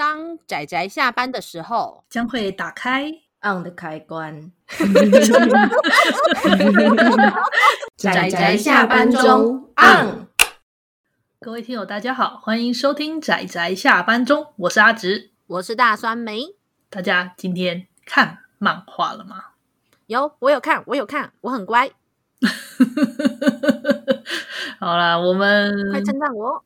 [0.00, 3.12] 当仔仔下班的时候，将会打开
[3.42, 4.50] on 的开关。
[7.98, 10.26] 仔仔下班中 on。
[11.38, 16.54] 各位听友，大家好，欢迎收听仔仔下班中，我是阿直，我是大酸梅。
[16.88, 19.48] 大家今天看漫画了吗？
[20.06, 21.90] 有，我有看，我有看，我很乖。
[24.80, 26.64] 好啦，我们快称赞我，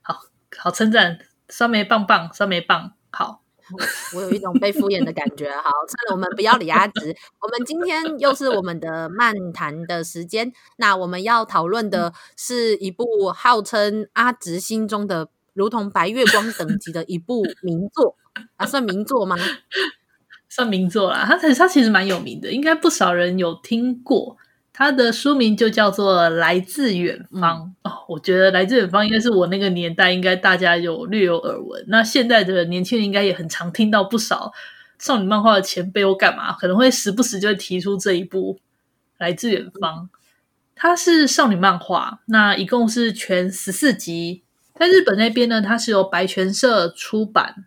[0.00, 0.18] 好
[0.56, 1.18] 好称赞。
[1.50, 3.42] 酸梅棒棒，酸梅棒，好，
[4.14, 5.50] 我有一种被敷衍的感觉。
[5.58, 7.14] 好，算了，我们不要理阿直。
[7.40, 10.52] 我们今天又是我们的漫谈的时间。
[10.76, 18.16] 那我们要讨论的是一部号称阿直心中的如同白月光等级的一部名作
[18.56, 19.36] 啊，算名作吗？
[20.48, 24.36] 算名作啦，它它其实蛮有名的，应该不少人有听过。
[24.80, 31.84] 它的书名就叫做《来自远方》哦，我觉得《来自远方》应该是我那个年代，应该大家有略有耳闻。
[31.88, 34.54] 那现在的年轻人应该也很常听到不少
[34.98, 38.54] 少女漫画的前辈或干嘛，可能会时不时就会提出这一部
[39.18, 40.08] 《来自远方》。
[40.74, 44.44] 它是少女漫画，那一共是全十四集。
[44.76, 47.66] 在日本那边呢，它是由白泉社出版；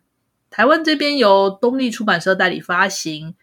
[0.50, 3.36] 台湾这边由东立出版社代理发行。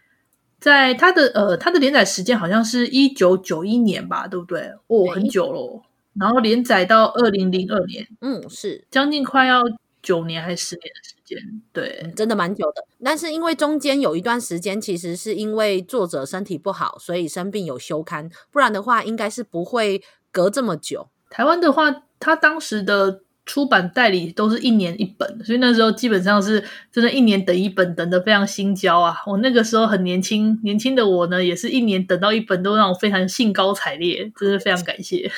[0.61, 4.71] 在它的呃，它的连载时间好像是一九九一年吧，对不对？
[4.87, 5.81] 哦，很久了。
[6.13, 9.63] 然后连载到二零零二年，嗯，是将近快要
[10.03, 12.85] 九年还是十年的时间，对，嗯，真的蛮久的。
[13.03, 21.09] 但是因为中间有一段时间，其实是因为作者身体不好，所以生病有休刊，不然的话应该是不会隔这么久。
[21.29, 23.21] 台湾的话，他当时的。
[23.51, 29.13] 出版代理都是一年一本，所以那时候基本上是真的，一年等一本，等得非常心焦啊！
[29.27, 35.29] 我那个时候很年轻，年轻的我呢，也是一年等到一本，都让我非常兴高采烈，真是非常感谢。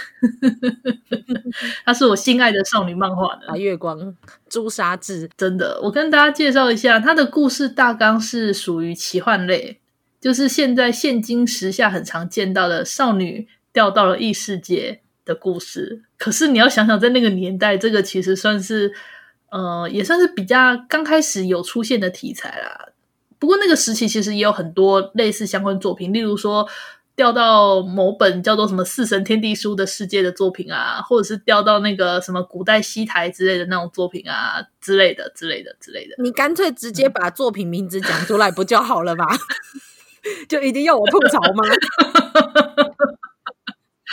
[1.84, 4.16] 她是我心爱的少女漫画的《白月光
[4.47, 5.80] 朱砂痣》，真的。
[5.81, 9.80] 我跟大家介绍一下，它的故事大纲是属于奇幻类，
[10.22, 16.03] 就是现在现今时下很常见到的少女掉到了异世界的故事。
[16.17, 18.94] 可是你要想想，在那个年代，这个其实算是，
[19.51, 22.89] 呃，也算是比较刚开始有出现的题材啦。
[23.39, 26.67] 不过那个时期其实也有很多类似相关作品，例如说
[27.16, 36.16] 掉到某本叫做什么《四神天地书》的世界的作品啊，或者是掉到那个什么古代西台之类的那种作品啊之类的之类的之类的。
[36.17, 39.25] 你干脆直接把作品名字讲出来不就好了吧？
[40.47, 41.63] 就一定要我吐槽吗？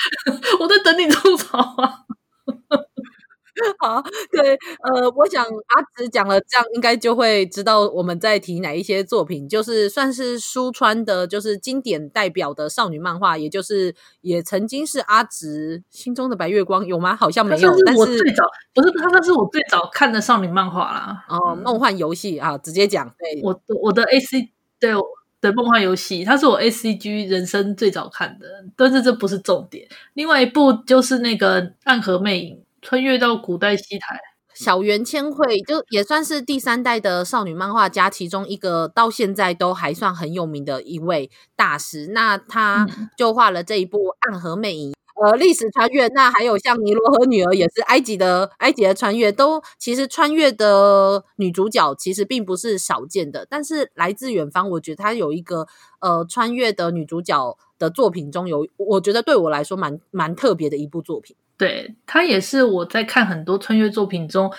[0.60, 2.04] 我在等你吐槽啊！
[3.78, 4.02] 好，
[4.32, 17.14] 对，呃，我想阿直讲了，这样应该就会知道我们在提哪一些作品，就是算是书川的，就是经典代表的少女漫画，也就是也曾经是阿直心中的白月光，有吗？
[17.14, 21.24] 好像没有，但是我最早不是他，那是我最早看的少女漫画啦。
[21.28, 24.92] 哦，梦幻游戏啊，直接讲，对，我我的 AC 对。
[25.40, 28.46] 的梦幻游戏，它是我 ACG 人生最早看的，
[28.76, 29.88] 但是这不是重点。
[30.14, 34.20] 另外一部就是那个《暗河魅影》，穿越到古代西台，
[34.54, 42.08] 小原千惠就也算是第三代的少女漫画家，其中一个到现在都还算很有名的一位大师。
[42.08, 42.86] 那他
[43.16, 44.92] 就画了这一部《暗河魅影》。
[45.22, 55.66] 呃，历史穿越，那还有像尼罗河女儿也是埃及的，埃及的穿越都其实穿越的女主角其实并不是少见的，但是来自远方，我觉得她有一个
[56.00, 61.36] 呃穿越的女主角的作品中有，我觉得对我来说蛮蛮特别的一部作品。
[61.58, 64.50] 对，她也是我在看很多穿越作品中，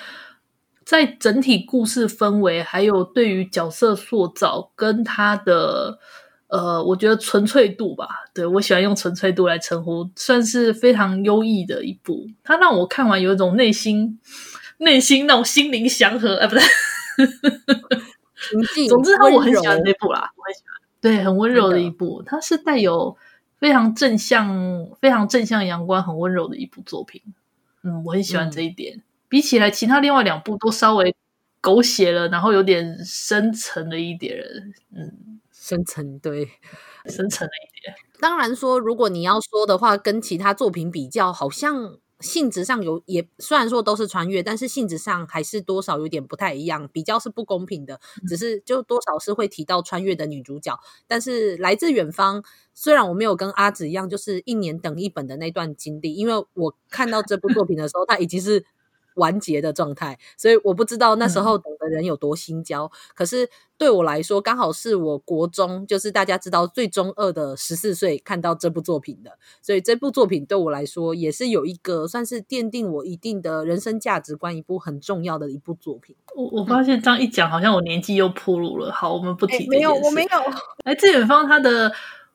[0.85, 5.97] 在整体故事氛围还有对于角色塑造跟她的。
[6.51, 12.27] 呃，我觉得纯粹度吧，对，我喜欢用纯粹度来称呼，算是非常优异的一部。
[12.43, 14.19] 它让我看完有一种内心、
[14.79, 16.61] 内心那种心灵祥和，哎，不对，
[18.89, 23.15] 总之，它我很喜欢那部啦，我很喜欢，对，很温柔的一部，它是带有
[23.57, 27.21] 非常正向、非常正向阳光、很温柔的一部作品。
[27.83, 28.97] 嗯，我很喜欢这一点。
[28.97, 31.15] 嗯、比起来，其他另外两部都稍微
[31.61, 34.37] 狗血了，然后有点深沉了一点，
[34.93, 35.30] 嗯。
[35.61, 36.49] 深沉，对，
[37.05, 37.95] 深沉了一点。
[38.19, 47.99] 当然说，如果你要说的话，跟其他作品比较，好像性质上有也虽然说都是穿越，但是性质上还是多少有点不太一样，比较是不公平的。
[48.27, 52.43] 只是就多少是会提到穿越的女主角，但是来自远方，
[52.73, 58.65] 虽然我没有跟阿紫一样，就是一年等一本的那段经历，因为我看到这部作品的时候，它已经是
[59.15, 62.85] 完结的状态，所以我不知道那时候懂的人有多心焦。
[62.85, 69.31] 嗯、可是对我来说，刚好是我国中，就是大家知道最中二的十四岁看到这部作品的，
[69.61, 76.15] 所以这部作品对我来说也是有一个算是奠定我一定的人生价值观一部很重要的一部作品。
[76.35, 78.91] 我我发现这样一讲，好像我年纪又暴露了。
[78.91, 79.67] 好，我们不提。
[79.67, 80.29] 没有，我没有。
[80.85, 81.91] 来自远方，他的。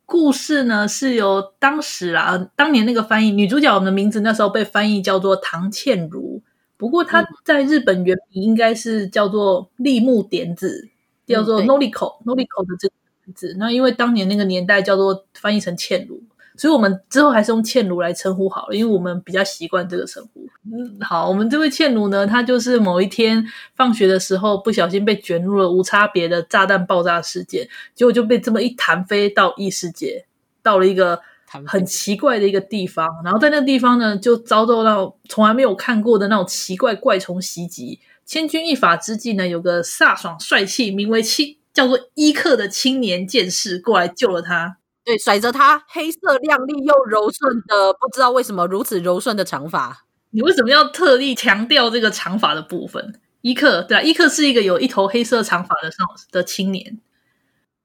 [0.09, 6.41] 故事呢，是由当时啊，当年那个翻译女主角的名字那时候被翻译叫做唐倩如，
[6.77, 10.91] 不过它在日本原名应该是叫做立木典子，嗯、
[11.27, 12.95] 叫做 Noriko Noriko 的这个
[13.25, 13.55] 名字。
[13.59, 16.21] 那因为当年那个年代叫做翻译成倩如。
[16.59, 20.49] 所以我们之后还是用倩如来称呼好了，因为我们比较习惯这个称呼。
[20.65, 23.45] 嗯，好，我们这位倩如呢，她就是某一天
[23.75, 30.25] 放学的时候不小心被卷入了无差别的炸弹爆炸事件，结果就被这么一弹飞到异世界，
[30.63, 31.21] 到了一个
[31.67, 38.01] 很奇怪的一个地方，然后在那个地方呢，就遭到到从来没有看过的那种奇怪怪虫袭击。
[38.25, 44.79] 千钧一发之际呢，有个飒爽帅气、名为青叫做伊克的青年剑士过来救了他。
[45.05, 50.05] 对，甩着他黑色亮丽又柔顺的，不知道为什么如此柔顺的长发。
[50.31, 53.21] 你为什么要特地强调这个长发的部分？
[53.43, 56.99] 伊克，对啊，伊克是一个有一头黑色长发的上的青年。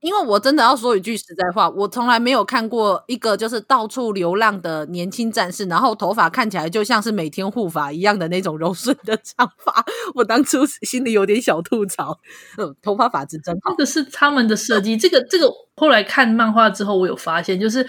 [0.02, 9.86] 因为我真的要说一句实在话，我从来没有看过一个就是到处流浪的年轻战士，然后头发看起来就像是每天护发一样的那种柔顺的长发。
[10.16, 12.20] 我当初心里有点小吐槽，
[12.58, 13.72] 嗯，头发发质真好。
[13.72, 17.88] 这个是他们的设计，这个这个后来看漫画之后，我有发现，就是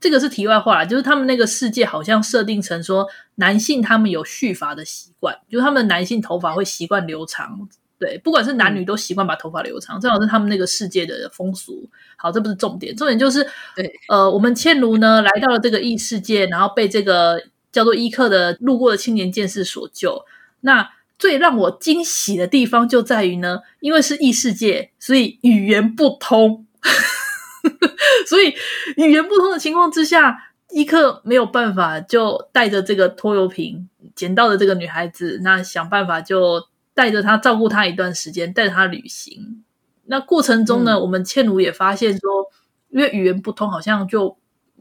[0.00, 7.68] 这个是题外话，就是他们那个世界好像设定成说男性他们有蓄发的习惯，就是他们男性头发会习惯留长。
[8.02, 11.88] 对，不管是男女都习惯把头发留长，正好是他们那个世界的风俗。
[12.16, 13.46] 好，这不是重点，重点就是，
[13.76, 17.40] 对，呃，我们倩如呢来到了这个异世界，然后被这个
[17.70, 20.24] 叫做伊克的路过的青年剑士所救。
[20.62, 26.66] 那最让我惊喜的地方就在于呢，因为是异世界，所以语言不通，
[28.26, 28.52] 所以
[28.96, 36.66] 语言不通的情况之下，伊克没有办法就带着这个拖油瓶捡到的这个女孩子，那想办法就。
[36.94, 39.64] 带着他照顾他一段时间，带着他旅行。
[40.06, 42.46] 那过程中呢，嗯、我们倩如也发现说，
[42.90, 44.36] 因为语言不通，好像就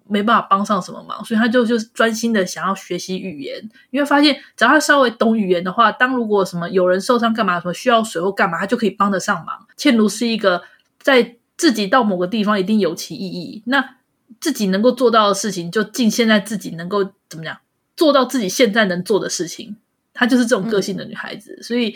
[0.07, 3.69] 没办法帮上什么忙，所以他就就是专心的想要学习语言。
[3.91, 9.67] 因为发现只要他稍微懂语言的话，当如果什么有人受伤干嘛，什么需要水或干嘛，他就可以帮得上忙。
[9.77, 10.63] 倩如是一个
[10.99, 13.97] 在自己到某个地方一定有其意义，那
[14.39, 17.59] 自己能够做到的事情，就尽现在自己能够怎么样
[17.95, 19.77] 做到自己现在能做的事情。
[20.13, 21.95] 她就是这种个性的女孩子，嗯、所以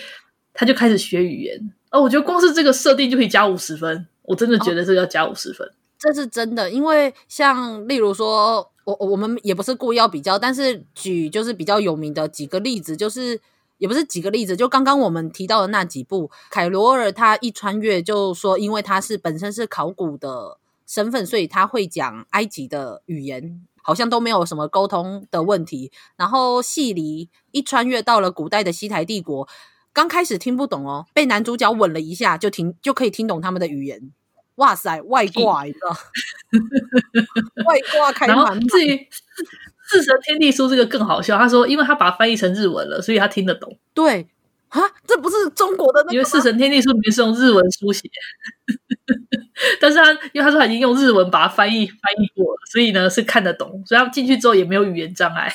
[0.54, 1.74] 她就开始学语言。
[1.92, 5.66] 哦，我觉得光是这个设定就可以加五十分，我真的觉得这个要加五十分。
[5.68, 6.70] 哦，这是真的。
[6.70, 13.40] 因为像例如说，我我们也不是故意要比较，但是举就是比较有名的几个例子，就是
[13.78, 23.62] 也不是几个例子，就刚刚我们提到的那几部，凯罗尔他一穿越就说，因为他是本身是考古的身份，所以他会讲埃及的语言。
[23.86, 25.92] 好像都没有什么沟通的问题。
[26.18, 29.48] 然后戏离一穿越到了古代的西台帝国，
[29.94, 34.12] 刚开始听不懂哦，被男主角吻了一下就听就可以听懂他们的语言。
[34.56, 35.96] 哇塞，外挂， 你知道？
[37.68, 38.46] 外挂开满满。
[38.48, 39.08] 然后至于
[39.88, 43.78] 四神天地书这个更好笑，他说，因为他把它翻译成日文了，所以他听得懂。
[43.94, 44.28] 对。
[44.70, 46.14] 啊，这不是中国的那个？
[46.14, 48.10] 因为《四神天地书》里面是用日文书写，
[49.80, 55.54] 但是他因为他说他已经用日文把它翻译翻译过了，所以呢是看得懂，所以他进去之后也没有语言障碍。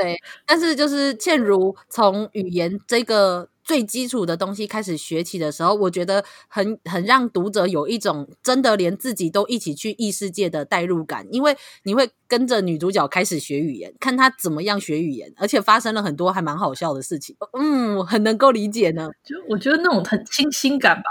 [0.00, 0.16] 对，
[0.46, 3.48] 但是就是倩如从语言这个。
[3.66, 17.34] 最基础的东西开始学起的时候，我觉得很很让读者有一种真的连自己都一起去异世界的代入感，因为你会跟着女主角开始学语言，看她怎么样学语言，而且发生了很多还蛮好笑的事情。
[17.58, 19.08] 嗯，很能够理解呢。
[19.24, 21.10] 就我觉得那种很清新感吧，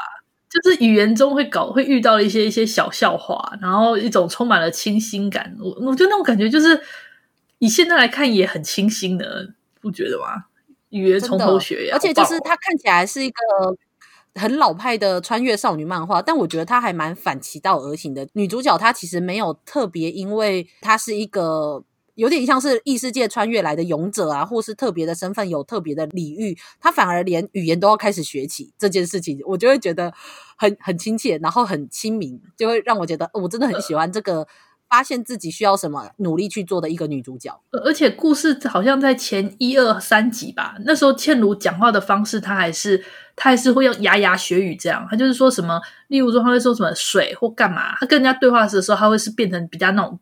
[0.50, 5.54] 就是语言中会搞会遇到一些一些小笑话，然后一种充满了清新感。
[5.60, 6.82] 我我觉得那种感觉就是
[7.60, 10.46] 以现在来看也很清新的，不觉得吗？
[10.90, 13.36] 语言从头学呀，而且就是它看起来是一个
[14.40, 18.28] 很老派的穿越少女漫画，但我觉得它还蛮反其道而行的。
[18.34, 21.84] 女主角她其实没有特别，因为她是一个
[22.14, 30.14] 有点像是异世界穿越来的勇者啊，或是特别的身份，有特别的礼遇，她反而连语言都要开始学起这件事情，我就会觉得
[30.58, 34.48] 很很亲切，然后很亲民，就会让我觉得我真的很喜欢这个。
[34.90, 37.62] 发现自己需要什么，努力去做的一个女主角。
[37.72, 43.04] 而且故事好像在前一二三集吧，那时候倩如讲话的方式，她还是
[43.36, 45.06] 她还是会用牙牙学语这样。
[45.10, 50.20] 她就是说什么，例如说她会说什么水或干嘛，她跟人家对话的时候，她会是变成比较那种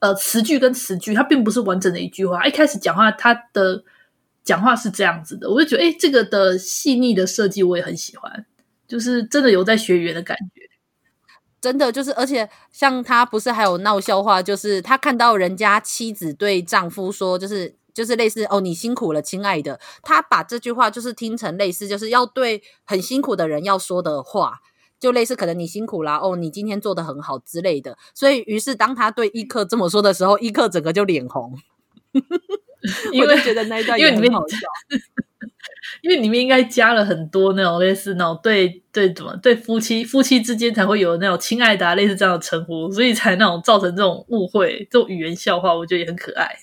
[0.00, 2.46] 呃词句跟词句，它并不是完整的一句话。
[2.46, 3.84] 一开始讲话，他的
[4.42, 8.44] 讲话是这样子的，我就觉得，哎，这个的细腻的设计我也很喜欢，
[8.88, 10.62] 就是真的有在学语言的感觉。
[11.62, 19.78] 真的就是，而且像他不是还有闹笑话，就是他看到人家妻子对丈夫说，就是就是类似哦，你辛苦了，亲爱的。
[20.02, 24.58] 他把这句话就是听成类似，就是要对很辛苦的人要说的话，
[24.98, 27.96] 就类似可能你辛苦啦，哦，你今天做的很好之类的。
[28.12, 31.56] 所以于是当他对伊克这么说的时候，伊克整个就脸红，
[33.12, 34.56] 因为觉得那一段也很好笑。
[36.02, 46.56] 因为里面应该加了很多那种类似那种对对怎么对夫妻夫妻之间才会有那种亲爱的啊，类似这样的称呼，所以才那种造成这种误会，这种语言笑话，我觉得也很可爱，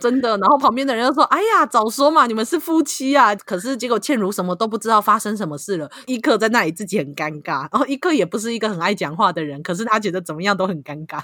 [0.00, 0.38] 真的。
[0.38, 11.20] 然后旁边的人又说：“哎呀，早说嘛，你们是夫妻啊！”可是结果倩如什么都不知道发生什么事了，伊克在那里自己很尴尬，然后伊克也不是一个很爱讲话的人，可是他觉得怎么样都很尴尬。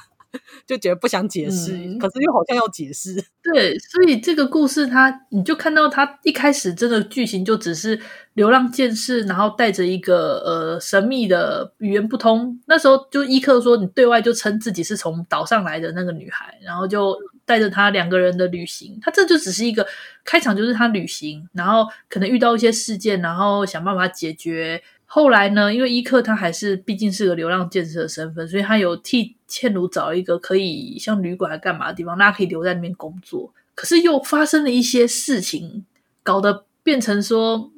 [0.66, 3.14] 就觉得不想解释，嗯，可是又好像要解释。
[3.42, 8.00] 对，所以这个故事它，你就看到它一开始真的剧情就只是
[8.34, 12.58] 流浪剑士，然后带着一个呃神秘的语言不通。
[12.66, 18.98] 那时候就伊克说，你对外就称自己是从岛上来的那个女孩，然后就带着她两个人的旅行。
[19.02, 19.86] 他这就只是一个
[20.24, 24.82] 开场，就是他旅行，然后可能遇到一些事件，然后想办法解决。
[25.14, 33.54] 后来呢，因为伊克他还是毕竟是个流浪建设的身份，所以他有替倩如找一个可以像旅馆还干嘛的地方，大家可以留在那边工作。
[33.76, 35.86] 可是又发生了一些事情，
[36.24, 37.70] 搞得变成说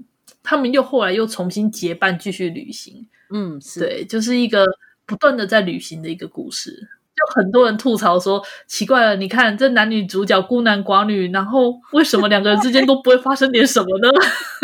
[0.43, 3.07] 他们又后来又重新结伴继续旅行。
[3.29, 4.65] 嗯，是对，就是一个
[5.05, 6.89] 不断的在旅行的一个故事。
[7.17, 14.09] 就很多人吐槽说，奇怪了，你看这男女主角孤男寡女，然后为什么两个人之间都不会发生点什么呢？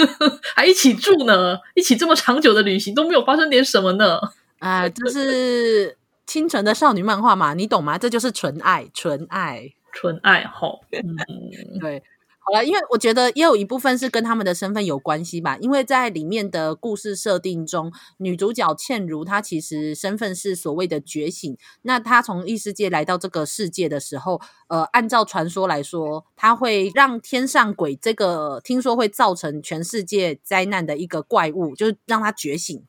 [0.54, 4.18] 还一起住呢，一起这么长久的旅行都没有发生点什么呢？
[4.59, 7.97] 啊、呃，这是清纯的少女漫画嘛，你懂吗？
[7.97, 11.16] 这就是纯爱，纯爱，纯爱好，嗯，
[11.80, 12.02] 对。
[12.44, 15.56] 好了，因为我觉得也有一部分是跟他们的身份有关系吧。
[15.61, 21.56] 因为在里面的故事设定中，女主角倩如她其实身份是所谓的觉醒。
[21.82, 32.84] 那她从异世界来到这个世界的时候，呃，按照传说来说，她会让天上鬼这个听说会造成全世界灾难的一个怪物，就是让她觉醒，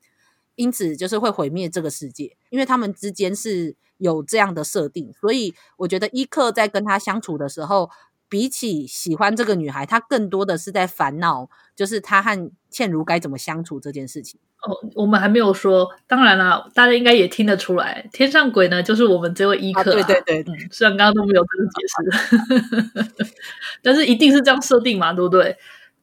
[0.56, 2.36] 因此就是会毁灭这个世界。
[2.50, 7.92] 因为他们之间是有这样的设定，所以我觉得伊克在跟他相处的时候。
[8.34, 14.40] 比起喜欢这个女孩，他更多的是在烦恼，就是他和倩如该怎么相处这件事情。
[14.64, 19.84] 哦，我们还没有说，当然了，大家应该也听得出来，天上鬼呢就是我们这位伊克，啊。
[19.84, 23.24] 对对对，嗯，虽然刚刚都没有这个解释，
[23.84, 25.56] 但是一定是这样设定嘛，对不对？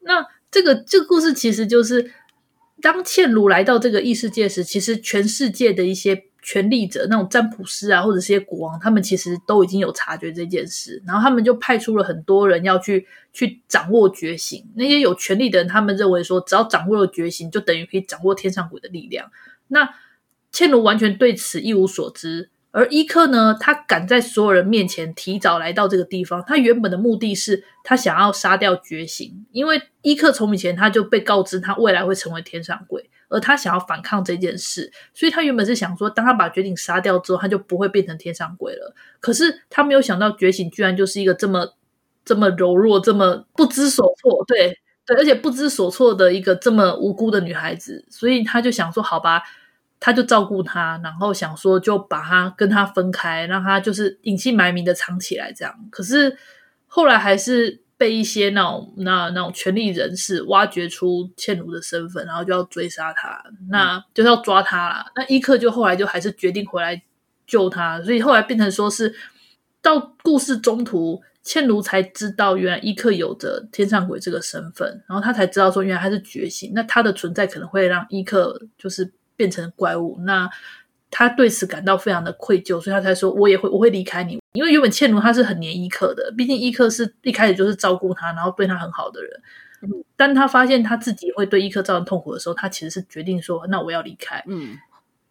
[0.02, 2.12] 那这个这个故事其实就是，
[2.80, 6.29] 当倩如来到这个异世界时，其实全世界的一些。
[6.42, 14.64] 权力者那种占卜师啊，或者是些国王，他们其实都已经有察觉这件事，然后他们就派出了很多人要去去掌握觉醒。
[14.74, 19.30] 那些有权力的人，他们认为说，只要掌握了觉醒，就等于可以掌握天上鬼的力量。
[19.68, 19.88] 那
[20.50, 22.50] 倩如完全对此一无所知。
[22.72, 26.44] 而伊克呢，他敢在所有人面前提早来到这个地方。
[26.46, 38.94] 他原本的目的是他想要杀掉觉醒，因为伊克从以前他就被告知他未来会成为天上鬼，而他想要反抗这件事，所以他原本是想说，当他把觉醒杀掉之后，他就不会变成天上鬼了。
[39.20, 41.74] 可是他没有想到，觉醒居然就是一个这么
[42.24, 49.42] 这么柔弱、这么不知所措，对对，而且不知所措的一个这么无辜的女孩子，所以他就想说，好吧。
[50.02, 55.74] 他就照顾他，然后想说就把他跟他分开，让他就是隐姓埋名的藏起来这样。
[55.90, 56.38] 可是
[56.86, 65.04] 后来还是被一些那种那那种权力人士挖掘出倩如的身份，然后就要追杀他，那就是要抓他啦。
[65.14, 67.02] 那伊克就后来就还是决定回来
[67.46, 69.14] 救他，所以后来变成说是
[69.82, 79.12] 到故事中途，倩如才知道原来伊克有着天上鬼这个身份，然后他才知道说原来他是觉醒，那他的存在可能会让伊克就是。
[79.36, 80.50] 变成怪物，那
[81.10, 89.42] 他对此感到非常的愧疚，所以他才说：“我也会，我会离开你。”因为原本倩如他是很黏伊克的，毕竟伊克是一开始就是照顾他，然后对他很好的人。
[89.82, 94.78] 嗯，当他发现他自己会对伊克造成痛苦的时候，他其实是决定说：“那我要离开。”嗯，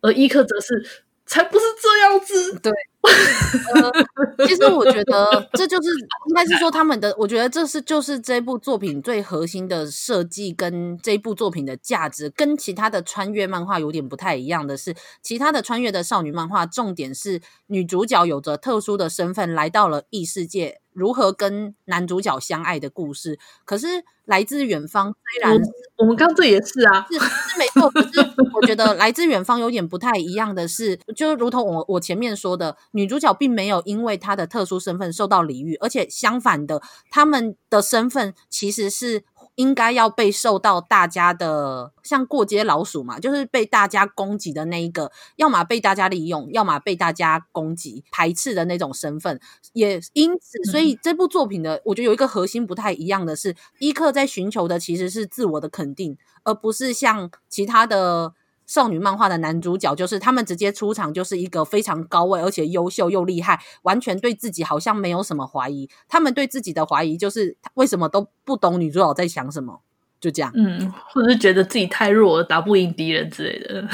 [0.02, 1.04] 而伊克则是。
[1.30, 2.74] 才不是这样子，对。
[3.02, 5.90] 呃，其实我觉得 这就是
[6.28, 20.82] 应该是说他们的，我觉得这是就是这部作品最核心的设计跟这部作品的价值，跟其他的穿越漫画有点不太一样的是，其他的穿越的少女漫画重点是女主角有着特殊的身份来到了异世界。
[21.00, 23.40] 如何跟男主角相爱的故事。
[23.66, 23.88] 可是
[24.26, 25.60] 来自远方，虽然
[25.98, 27.90] 我们刚刚这也是啊，是是没错。
[27.90, 28.20] 可是
[28.54, 39.24] 我觉得来自远方有点不太一样的是，就如同我我前面说的，女主角并没有因为她的特殊身份受到礼遇，而且相反的，他们的身份其实是。
[39.60, 49.38] 应该要被受到大家的像过街老鼠嘛，就是被大家攻击的那一个，要么被大家利用，要么被大家攻击排斥的那种身份。
[49.74, 58.34] 也因此，所以这部作品的，我觉得有一个核心不太一样的是，伊克在寻求的其实是自我的肯定，而不是像其他的。
[58.70, 65.90] 少女漫画的男主角就是他们直接出场就是一个非常高位，而且优秀又厉害，完全对自己好像没有什么怀疑。
[66.08, 69.82] 他们对自己的怀疑就是为什么都不懂女主角在想什么，
[70.22, 70.52] 就这样。
[70.54, 73.88] 嗯，或者是觉得自己太弱了，打不赢敌人之类的。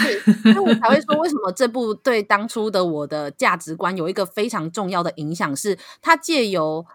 [0.44, 6.86] 所以我才会说，为什么这部对当初的我的价值观有一个非常重要的影响，是它借由。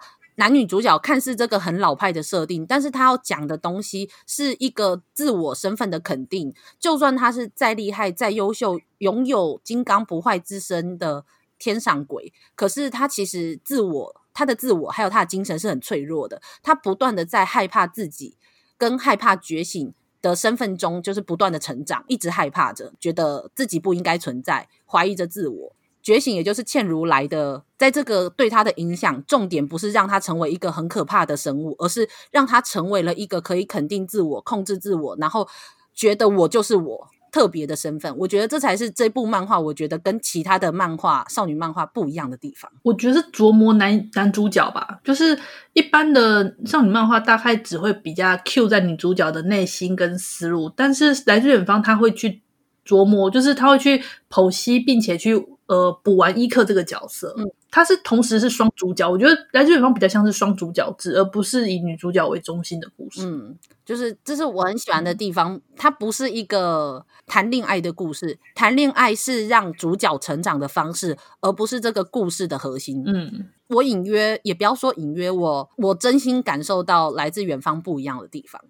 [0.41, 6.55] 男女主角看似这个很老派的设定，但是他要讲的东西是一个自我身份的肯定。
[6.79, 11.27] 就算他是再厉害、再优秀，拥有金刚不坏之身的
[11.59, 16.41] 天上鬼，可是他其实自我、他的自我还有他的精神是很脆弱的。
[16.63, 18.39] 他不断的在害怕自己
[18.79, 19.93] 跟害怕觉醒
[20.23, 25.77] 的身份中，就是不断的成长，一直害怕着，觉得自己不应该存在，怀疑着自我。
[26.03, 35.47] 觉醒，也就是茜如来的，在这个对他的影响，重点不是让他成为一个很可怕的生物，而是让他成为了一个可以肯定自我、控制自我，然后
[35.95, 38.17] 觉得我就是我特别的身份。
[38.17, 42.73] 我觉得这才是这部漫画，我觉得跟其他的漫画、少女漫画不一样的地方。
[42.83, 45.39] 我觉得是琢磨男男主角吧，就是
[45.75, 52.41] 一般的少女漫画大概只会比较 Q 在女主角的内心跟思路，但是来自远方他会去
[52.87, 55.47] 琢磨，就是他会去剖析，并且去。
[55.71, 59.09] 呃，补完伊克这个角色，嗯，他是同时是双主角。
[59.09, 63.25] 我觉得来自远方比较像是双主角制，而不是以女主角为中心的故事。
[63.25, 65.61] 嗯，就是这是我很喜欢的地方。
[65.77, 73.05] 它不是一个谈恋爱的故事，谈恋爱是让主角成长的方式，而不是这个故事的核心。
[73.07, 78.61] 嗯，我隐约也不要说隐约，我我真心感受到来自远方不一样的地方。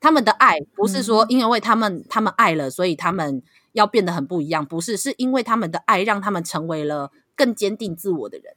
[0.00, 3.44] 他们的爱不是说因为他们、嗯、他们爱了，所以他们。
[3.72, 8.54] 要变得很不一样，不是，是因为他们的爱让他们成为了更坚定自我的人。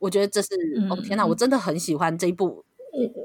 [0.00, 2.64] 我觉得这是，嗯、哦天哪，我真的很喜欢这一部。
[2.92, 3.24] 我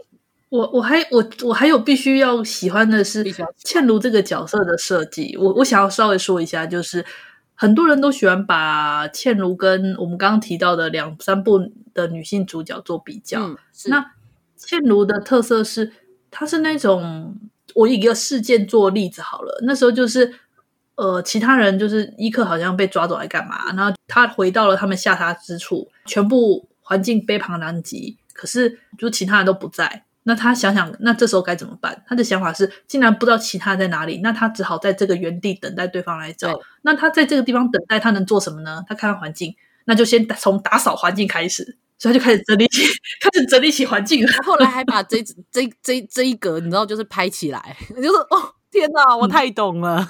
[0.50, 3.24] 我我还我我还有必须要喜欢的是
[3.58, 5.36] 倩如这个角色的设计。
[5.38, 7.06] 我我想要稍微说一下，就是
[7.56, 11.60] 很多人都喜欢把倩如跟我们刚刚提到的两三部
[11.94, 13.48] 的女性主角做比较。
[13.48, 14.14] 嗯、那
[14.56, 15.92] 倩如的特色是，
[16.32, 17.36] 她是那种
[17.76, 20.36] 我以一个事件做例子好了，那时候就是。
[21.00, 23.72] 呃，其他人就是伊克好像被抓走来干嘛？
[23.74, 30.04] 然后他回到了他们下榻之处，全部环境杯旁狼藉，可是就其他人都不在。
[30.24, 32.04] 那他想想，那这时候该怎么办？
[32.06, 36.60] 他的想法是，既然不知道其他在哪里，那他只好在这个原地等待对方来找。
[36.82, 38.84] 那他在这个地方等待，他能做什么呢？
[38.86, 42.84] 他看看环境，那就先从打扫环境开始，所以他就开始整理起，
[43.24, 44.28] 开始整理起环境。
[44.46, 50.02] 后来还把这 这这这一格，你知道，就是拍起来， 就是哦，天哪，我太懂了。
[50.02, 50.08] 嗯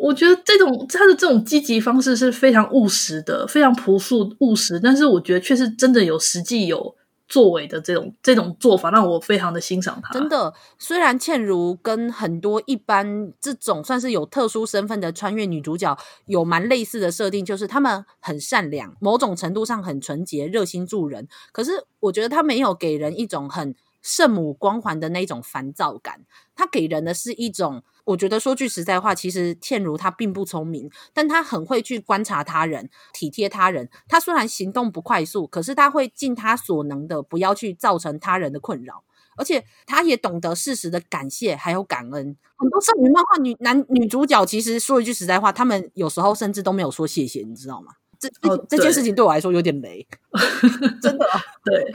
[0.00, 6.96] 我觉得这种他的这种积极方式是非常务实的，非常朴素务实，但是我觉得却是真的有实际有
[7.28, 10.14] 作为的这种这种做法，让我非常的欣赏他。
[10.14, 21.28] 真的，虽然倩如跟很多一般这种算是有特殊身份的穿越女主角有蛮类似的设定，就是她们很善良，某种程度上很纯洁、热心助人。
[21.52, 26.24] 可是我觉得她没有给人一种很圣母光环的那种烦躁感，
[26.56, 27.82] 她给人的是一种。
[28.04, 33.88] 我觉得说句实在话，其实倩如她并不聪明，但她很会去观察他人，体贴他人。
[34.08, 39.04] 她虽然行动不快速，可是她会尽她所能的，不要去造成他人的困扰。
[39.36, 42.36] 而且她也懂得适时的感谢，还有感恩。
[42.56, 47.92] 很多少女漫画女男女主角，其实说一句实在话，他们有时候甚至都没有说谢谢，你知道吗？
[48.18, 50.06] 这、哦、这件事情对我来说有点雷，
[51.00, 51.26] 真的
[51.64, 51.94] 对。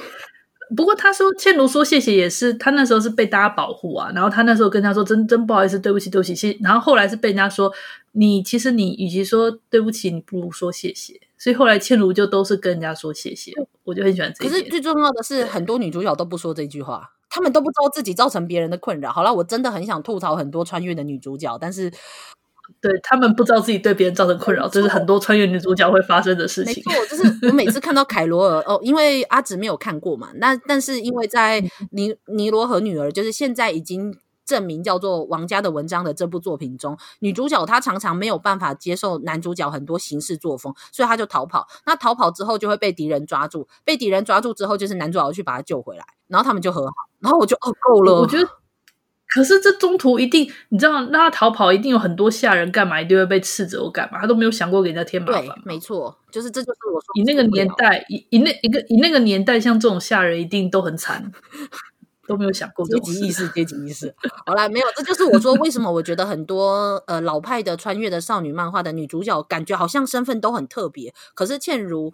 [0.76, 6.58] 不过他说倩如说谢谢也是他那时候是被大家保护啊，然后他那时候跟他说真真不好意思，对不起对不起，谢。
[6.62, 7.72] 然后后来是被人家说
[8.14, 11.20] 你其实你与其说对不起，你不如说谢谢。
[11.38, 13.52] 所以后来倩如就都是跟人家说谢谢，
[13.84, 14.48] 我就很喜欢这。
[14.48, 19.12] 可是最重要的是，很多女主角都不说这句话，他们都不知道自己造成别人的困扰。
[19.12, 21.92] 好了，我真的很想吐槽很多穿越的女主角，但是。
[22.88, 26.84] 对，他们不知道自己对别人造成困扰，这是很多穿越女主角会发生的事情。
[26.86, 41.66] 没错，就是我每次看到凯罗尔哦，因为阿紫没有看过嘛，那但是因为在尼尼罗河女儿，就是现在已经证明叫做《王家的文章》的这部作品中，女主角她常常没有办法接受男主角很多行事作风，所以她就逃跑。
[41.88, 46.94] 那逃跑之后就会被敌人抓住，被敌人抓住之后，就是男主角去把她救回来，然后他们就和好。
[47.20, 48.48] 然后我就哦够了，我觉得。
[49.36, 54.22] 可是这中途一定，你知道，让他逃跑一定有很多下人干嘛，一定会被斥责，我干嘛？
[54.22, 55.46] 他都没有想过给人家添麻烦。
[55.46, 61.30] 对，没错，就是这就是我说以那个年代，以以那一个以那个年代，像这种下人一定都很惨，
[62.26, 64.16] 都没有想过阶级意识，阶级意识。
[64.46, 72.14] 好啦，没有，这就是我说为什么我觉得很多呃老派的穿越的少女漫画的女主角，感觉好像身份都很特别，可是倩如。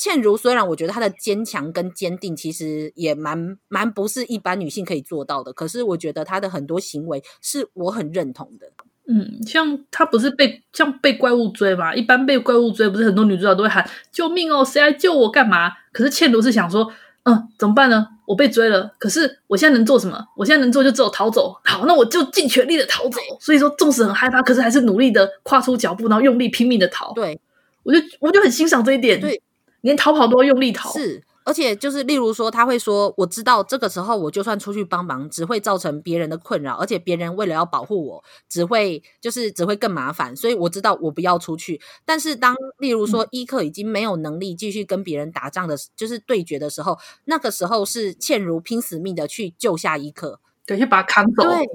[0.00, 5.52] 倩如虽然我觉得她的坚强跟坚定，其实也蛮蛮不是一般女性可以做到的。
[5.52, 8.66] 可是我觉得她的很多行为是我很认同的。
[9.06, 11.94] 嗯，像她不是被像被怪物追嘛？
[11.94, 15.70] 一般被怪物追，不是很多女主角都会喊救命哦，谁来救我干嘛？
[15.92, 16.90] 可是倩如是想说，
[17.24, 18.08] 嗯，怎么办呢？
[18.24, 20.28] 我被追了，可是我现在能做什么？
[20.34, 21.54] 我现在能做就只有逃走。
[21.64, 23.20] 好，那我就尽全力的逃走。
[23.38, 27.12] 所以说，纵使很害怕，可是还是努力的跨出脚步，然后用力拼命的逃。
[27.12, 27.38] 对，
[27.82, 29.20] 我就我就很欣赏这一点。
[29.20, 29.42] 对。
[29.82, 40.36] 连逃跑都要用力逃，是，而且就是例如说，他会说：“我知道这个时候我就算出去帮忙，只会造成别人的困扰，而且别人为了要保护我，只会就是只会更麻烦。
[40.36, 41.80] 所以我知道我不要出去。
[42.04, 51.66] 但是当例如说伊克已经没有能力继续跟别人打仗的，就是对决的时候，那个时候是倩如拼死命的去救下伊克，对，去把他扛走，对，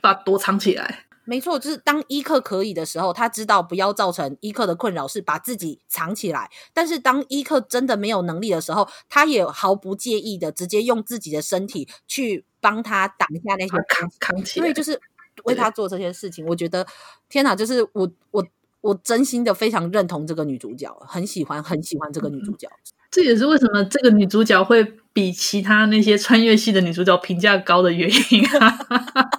[0.00, 6.50] 把他躲藏起来。”没错，就是当伊克可以的时候，他知道不要造成伊克的困扰，是把自己藏起来。
[6.72, 14.64] 但是当伊克真的没有能力的时候，他也毫不介意的直接用自己的身体去帮他挡下那些扛扛起来。
[14.64, 14.98] 所以就是
[15.44, 16.86] 为他做这些事情，我觉得
[17.28, 18.46] 天哪，就是我我
[18.80, 22.66] 我真心的非常认同这个女主角，很喜欢很喜欢这个女主角。
[22.68, 28.78] 嗯，这也是为什么这个女主角会比其他那些穿越系的女主角评价高的原因啊。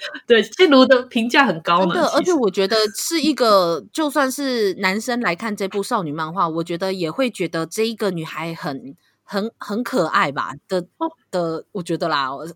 [0.26, 1.94] 对，倩如的评价很高呢。
[1.94, 10.86] 对，而且我觉得是一个，就算是男生来看这部少女漫画，我觉得也会觉得这一个女孩很、很、很可爱吧的
[11.30, 12.34] 的，我觉得啦。
[12.34, 12.46] 我，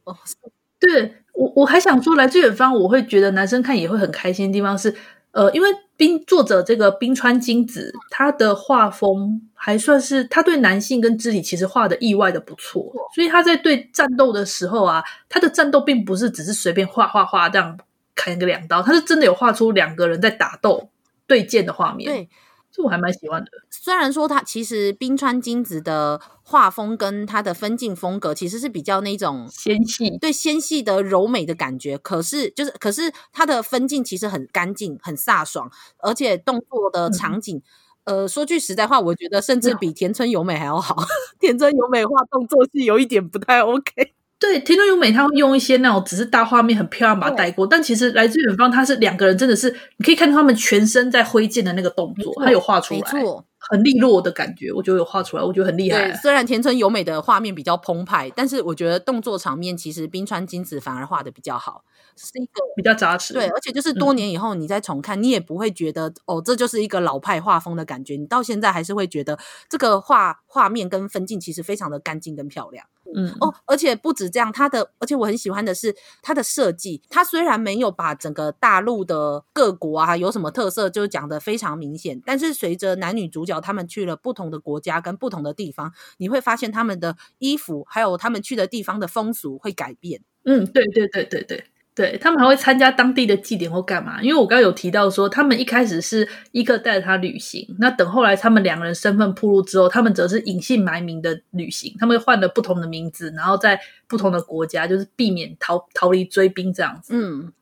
[0.80, 4.94] 对我我还想说，来自远方，我会觉得男生看也会很开心的地方是。
[5.34, 17.76] 呃，因为冰作者这个冰川金子，他的画风还算是他对男性跟肢体其实画的意外的不错，所以他在对战斗的时候啊，他的战斗并不是只是随便画画画这样
[18.14, 20.88] 砍个两刀，他是真的有画出两个人在打斗
[21.26, 22.10] 对剑的画面。
[22.10, 22.28] 对。
[22.74, 23.50] 这我还蛮喜欢的。
[23.70, 31.96] 虽然说他其实冰川金子的画风跟他的分镜风格其实是比较那种纤细，对纤细的柔美的感觉。
[31.98, 37.62] 可是就是，可是他的分镜其实很干净、很飒爽，而且动作的场景，
[38.04, 40.96] 嗯、呃，说句实在话，我觉得甚至比田村由美还要好。
[41.38, 44.13] 田村由美画动作戏有一点不太 OK。
[44.44, 56.12] 对，田中由美他会用一些那种只是大画面很漂亮把它带过，但其实来自远方，他是两个人真的是你可以看到他们全身在挥剑的那个动作，他有画出来，没错，很利落的感觉，我觉得有画出来，我觉得很厉害。
[56.16, 61.82] 虽然田村由美的画面比较澎湃，但是我觉得动作场面其实冰川金子反而画的比较好。
[62.16, 68.16] 是一个比较扎实，对，而且就是多年以后你再重看，嗯、你也不会觉得哦，这就是一个老派画风的感觉。
[68.16, 72.86] 你到现在还是会觉得这个画画面跟分镜其实非常的干净跟漂亮。
[73.16, 77.00] 嗯哦，而且不止这样，它的而且我很喜欢的是它的设计。
[77.08, 90.22] 它虽然没有把整个大陆的各国啊有什么特色就讲得非常明显，但是随着男女主角他们去了不同的国家跟不同的地方，你会发现他们的衣服还有他们去的地方的风俗会改变。
[90.44, 91.64] 嗯，对对对对对。
[91.94, 94.20] 对，他们还会参加当地的祭典或干嘛？
[94.20, 103.78] 因为我刚刚有提到说，他们一开始是伊克带着他旅行，那等后来他们两个人身份暴露之后，他们则是隐姓埋名的旅行，他们换了不同的名字，然后在
[104.08, 107.14] 不同的国家，就是避免逃逃离追兵这样子。
[107.14, 107.52] 嗯。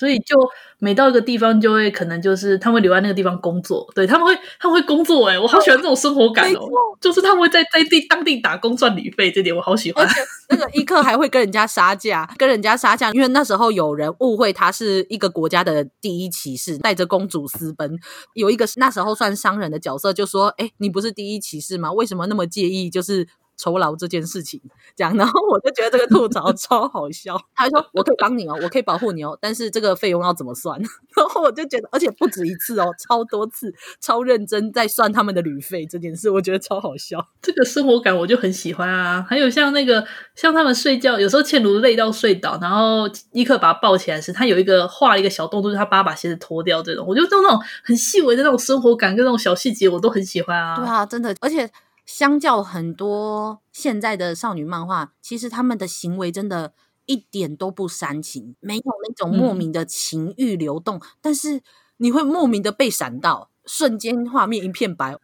[0.00, 0.34] 所以就
[0.78, 6.66] 每到一个地方，就会可能就是他们会留在那个地方工作，对，他们会他们会工作哎、欸，我好喜欢这种生活感哦，
[6.98, 10.06] 就是他们会在在地当地打工赚旅费，这点我好喜欢。
[10.06, 17.98] 而且那个伊克还会跟人家杀价，跟人家杀价，因为那时候有人误会他是一个国家的第一骑士，带着公主私奔。
[18.32, 21.92] 有一个那时候算商人的角色就说：“哎，你不是第一骑士吗？
[21.92, 22.88] 为什么那么介意？
[22.88, 23.28] 就是。”
[23.60, 24.58] 酬劳这件事情，
[24.96, 27.36] 这样，然后我就觉得这个吐槽 超好笑。
[27.54, 30.80] 他还说：“我可以帮你哦，我可以保护你哦，但是这个费用要怎么算？”
[31.14, 37.28] 然后我就觉得，而且不止一次哦，超多次，超认真在算他们的旅费这件事，我觉得超好笑。
[37.42, 39.24] 这个生活感我就很喜欢啊。
[39.28, 50.76] 还有像那个，像他们睡觉，有时候倩茹累到睡倒，然后立刻把他抱起来时，他有一个画了一个小动作，就是他爸把鞋子脱掉，这种，我觉得这种那种很细微的那种生活感跟那种小细节，我都很喜欢啊。
[50.76, 51.70] 对啊，真的，而且。
[52.12, 56.72] 相较很多现在的少女漫画，其实他们的行为真的，
[57.06, 61.60] 一点都不煽情，没有那种莫名的情欲流动，嗯、但是
[61.98, 63.48] 你会莫名的被闪到。
[63.66, 65.14] 瞬间画面一片白，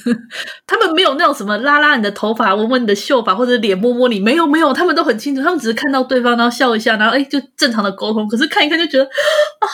[0.66, 8.26] 他们没有那种什么拉拉你的头发、闻闻你的秀发或者脸摸摸你，没有没有，他们都很清楚，他们只是看到对方然后笑一下，然后哎就正常的沟通。
[8.26, 9.66] 可是看一看就觉得啊，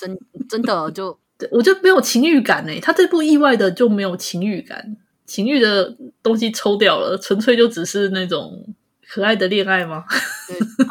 [0.00, 1.16] 真真的就
[1.52, 8.74] 我就没有情欲感哎，他这部意外的就没有情欲感，情欲的东西抽掉了，纯粹就只是那种
[9.08, 10.04] 可爱的恋爱吗？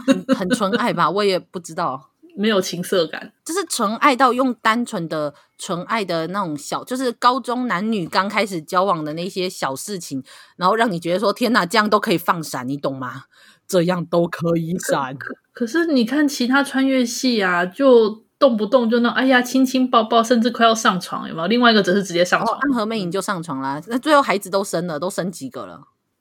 [0.05, 2.09] 很很纯爱吧，我也不知道。
[2.35, 10.23] 没有情色感，就是纯爱到用单纯的纯爱的那种小，就是高中男女刚开始交往的那些小事情，
[10.57, 13.25] 然后让你觉得说天哪，这样都可以放闪，你懂吗？
[13.67, 15.15] 这样都可以闪。
[15.15, 21.47] 可，可是你看其他穿越戏啊，就动不动就那哎呀亲亲抱抱，甚至快要上床，有没有？
[21.47, 25.79] 另外一个则是直接上床，暗河魅影就上床啦，那最后孩子都生了，都生几个了？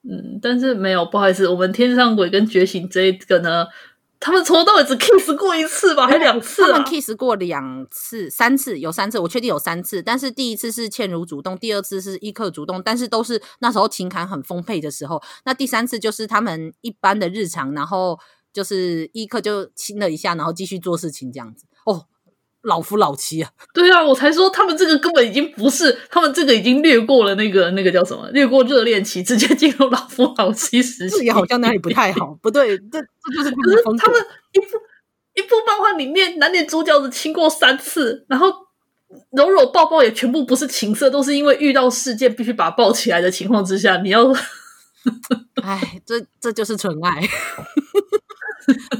[0.08, 3.66] 嗯，但是没有，不好意思，我们天上鬼跟觉醒这一个呢。
[4.24, 6.68] 他们从头到尾只 kiss 过一次吧，还两次啊？
[6.68, 10.00] 他们 kiss 过两次、三次，有三次，我确定有三次。
[10.00, 15.20] 但是第一次是倩如主动，第二次是伊克主动，但是都是那时候情感很丰沛的时候。
[15.44, 18.16] 那第三次就是他们一般的日常，然后
[18.52, 21.66] 就是伊克就亲了一下，然后继续做事情这样子。
[22.62, 22.68] 哦。
[22.68, 34.66] 老夫老妻啊，对啊，我才说他们这个根本已经不是，他们这个已经略过了那个那个叫什么，略过热恋期，直接进入老夫老妻时期， 也好像哪里不太好，不对，这这就是可是他们一部
[35.34, 38.52] 一部漫画里面男女主角只亲过三次，然后
[39.32, 44.32] 搂搂抱抱也全部不是情色，都是因为遇到事件必须把他抱起来的情况之下，你要，
[45.64, 47.20] 哎，这这就是纯爱。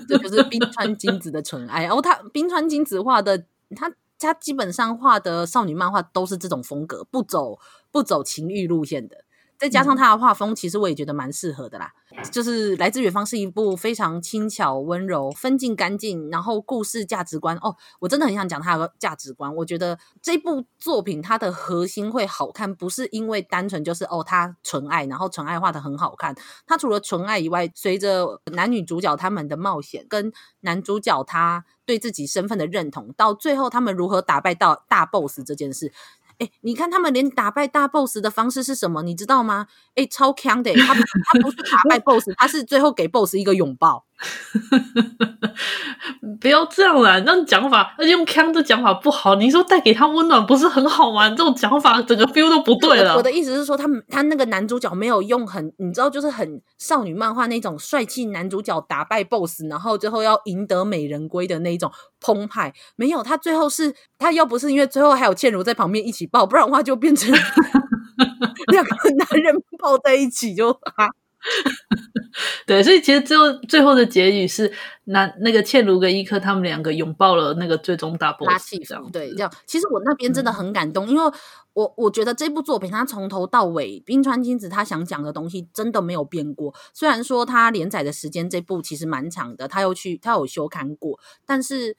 [0.08, 3.44] 这就是冰川金子的纯爱哦，他冰川金子画的。
[3.74, 7.58] 他他基本上画的少女漫画都是这种风格，不走
[7.90, 9.24] 不走情欲路线的。
[9.62, 11.92] 再加上他的画风，其实我也觉得蛮适合的啦。
[12.32, 19.54] 就是来自远方是一部非常轻巧、温柔、分镜干净，然后故事价值观哦，我真的很想讲他的价值观。
[19.54, 26.34] 我觉得这部作品它的核心会好看，不是因为单纯就是哦，他纯爱，然后纯爱画的很好看。
[26.66, 35.92] 他除了纯爱以外，随着男女主角他们的冒险，跟男主角他对自己身份的认同，到最后他们如何打败到大 boss 这件事。
[36.42, 39.02] 哎，你看他们连打败大 boss 的方式是什么？
[39.02, 39.68] 你知道吗？
[39.94, 40.74] 哎，超强的！
[40.74, 44.04] 他他不是打败 boss，他是最后给 boss 一个拥抱。
[46.40, 49.34] 不要这样啦，那讲法，而且用腔的讲法不好。
[49.36, 51.28] 你说带给他温暖不是很好吗？
[51.30, 53.16] 这种讲法整个 feel 都不对了。
[53.16, 62.72] 我的意思是说，他他那个男主角没有用很，你知道，就是很少女漫画那种帅气男主角打败 boss，然后最后要赢得美人归的那种澎湃。
[62.96, 67.32] 没有，他最后是他要不是因为最后还有倩如在旁边一起抱，不然的话就变成
[68.72, 71.08] 两个男人抱在一起就啊。
[72.66, 74.72] 对，所以其实最后最后的结局是，
[75.04, 79.52] 那那个茜如跟伊克他们两个拥抱了那个最终大 boss，这样对，这样。
[79.66, 81.32] 其实我那边真的很感动，嗯、因为
[81.74, 86.72] 我我觉得这部作品它从头到尾，冰川金子他想讲的东西真的没有变过。
[86.94, 91.96] 虽然说他连载的时间这部其实蛮长的，他又去他有修刊过，但是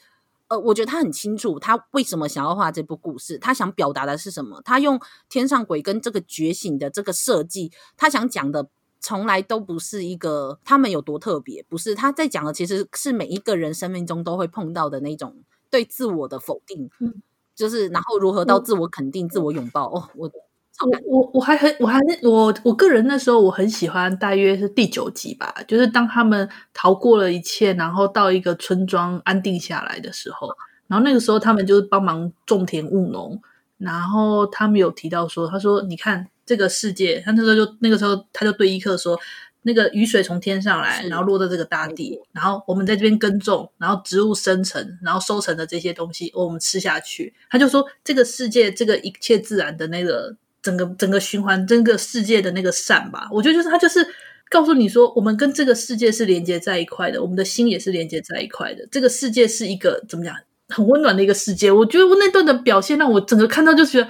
[0.48, 4.62] 呃，我觉得他很清楚他为什么想要画这部故事，他想表达的是什么。
[4.64, 8.70] 他用天上鬼跟这个觉醒的这个设计，他想讲的。
[9.04, 15.36] 从来都不是一个他们有多特别，不是他在讲的，其实是每一个人生命中都会碰到的那种
[15.70, 17.22] 对自我的否定，嗯、
[17.54, 19.92] 就是然后如何到自我肯定、嗯、自我拥抱。
[19.94, 20.32] 哦，我
[20.80, 30.48] 我我我还很我还我我个人那时候我很喜欢，大约是第九集吧，就是当他们逃过了一切，然后到一个村庄安定下来的时候，
[30.88, 33.42] 然后那个时候他们就是帮忙种田务农，
[33.78, 36.30] 然后他们有提到说，他说你看。
[36.46, 39.20] 这个世界，他那时候就那个时候，他就对伊克说
[39.64, 54.06] ：“那个雨水从天上来，然后落在这个大地，然后我们在这边耕种，然后植物生成，然后收成的这些东西，我们吃下去。”他就说：“这个世界，这个一切自然的那个整个整个循环，整个世界的那个善吧。”我觉得就是他就是
[54.50, 58.86] 告诉你说，我们跟这个世界是连接在一块的，我们的心也是连接在一块的。
[58.92, 60.36] 这个世界是一个怎么讲，
[60.68, 61.72] 很温暖的一个世界。
[61.72, 64.10] 我觉得我那段的表现让我整个看到就觉得。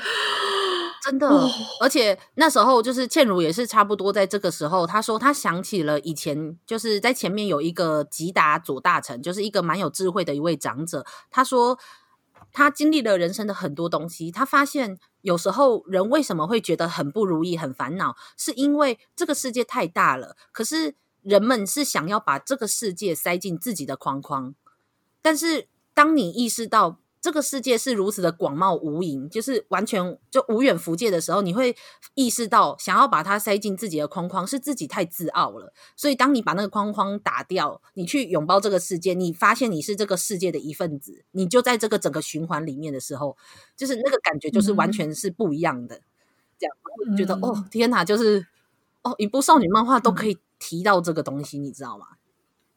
[1.04, 1.28] 真的，
[1.82, 11.06] 而且那时候就是倩如也是差不多在这个时候，她说她想起了以前，就是在前面有一个吉达左大臣，就是一个蛮有智慧的一位长者。
[11.30, 11.78] 他说
[12.54, 24.56] 他经历了人生的很多东西，他发现有时候人为什么会觉得很不如意、很烦恼，是因为这个世界太大了，可是人们是想要把这个世界塞进自己的框框。
[25.22, 31.74] 但是当你意识到这个世界是如此的广袤无垠，就是完全就无远弗届的时候，你会
[32.16, 35.72] 意识到想要把它塞进自己的框框，是自己太自傲了。
[35.96, 43.38] 所以，当你把那个框框打掉，你去拥抱这个世界，你发现你是这个世界的一份子，你就在这个整个循环里面的时候，
[43.78, 45.96] 就是那个感觉，就是完全是不一样的。
[45.96, 46.04] 嗯、
[46.60, 46.76] 这样，
[47.10, 48.46] 我觉得、嗯、哦，天哪，就是
[49.04, 52.06] 哦，一部少女漫画都可以提到这个东西，嗯、你知道吗？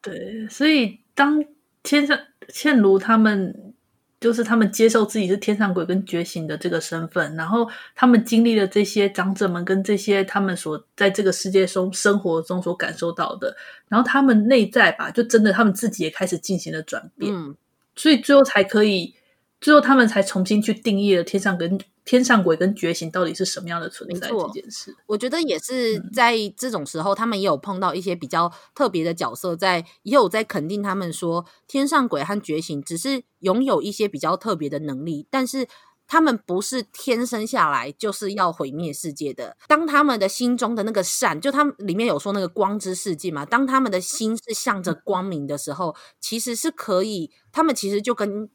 [0.01, 1.43] 对，所以当
[1.83, 3.73] 天上倩如他们。
[4.19, 13.55] 就是他们接受自己是天上鬼跟觉醒的这个身份，然后他们经历了这些长者们跟这些他们所在这个世界中生活中所感受到的，
[13.87, 17.55] 然后他们内在吧，就真的他们自己也开始进行了转变，嗯，
[17.95, 19.13] 所以最后才可以，
[19.61, 21.79] 最后他们才重新去定义了天上跟。
[22.07, 24.29] 天上鬼跟觉醒到底是什么样的存在？
[24.29, 35.67] 这件事，我觉得也是在这种时候，他们也有碰到一些比较特别的角色，在也有在肯定他们说，天上鬼和觉醒只是拥有一些比较特别的能力，但是
[36.07, 39.57] 他们不是天生下来就是要毁灭世界的。
[39.67, 48.49] 当他们的心中的那个善，就他们里面有说那个光之世界嘛，当他们的心是向着光明的时候，其实是可以，他们其实就跟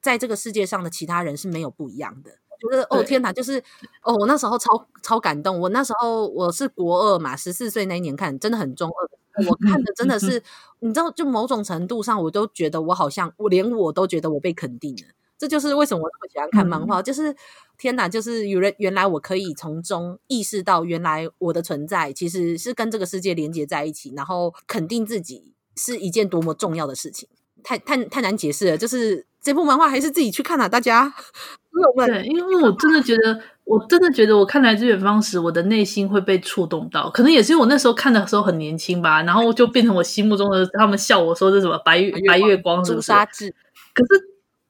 [0.00, 2.30] 在这个世界上的其他人是没有不一样的。
[2.60, 3.58] 觉得哦天哪，就是
[4.02, 5.58] 哦，我那时候超超感动。
[5.58, 9.44] 我那时候我是国二嘛，十四岁那一年看，真的很中二。
[9.46, 10.42] 我看的真的 是，
[10.80, 15.02] 你知道，就某种程度上，我都觉得我好像，我连我都觉得我被肯定了。
[15.38, 17.00] 这就是为什么我那么喜欢看漫画。
[17.00, 17.34] 就是
[17.78, 27.26] 天哪，就是有人原来我可以从中意识到，原来我的存在其实是跟这个世界连接在一起，然后肯定自己是一件多么重要的事情。
[27.62, 31.12] 太太太难解释了，就是这部漫画还是自己去看啊，大家。
[32.04, 37.08] 对，因为我真的觉得，我真的觉得，我看来自远方时，我的内心会被触动到。
[37.10, 43.06] 可能也是因为我那时候看的时候很年轻吧，然后就变成我心目中的，他们笑我说这什么白月白月光是不是？
[43.06, 43.54] 朱砂痣。
[43.94, 44.20] 可是，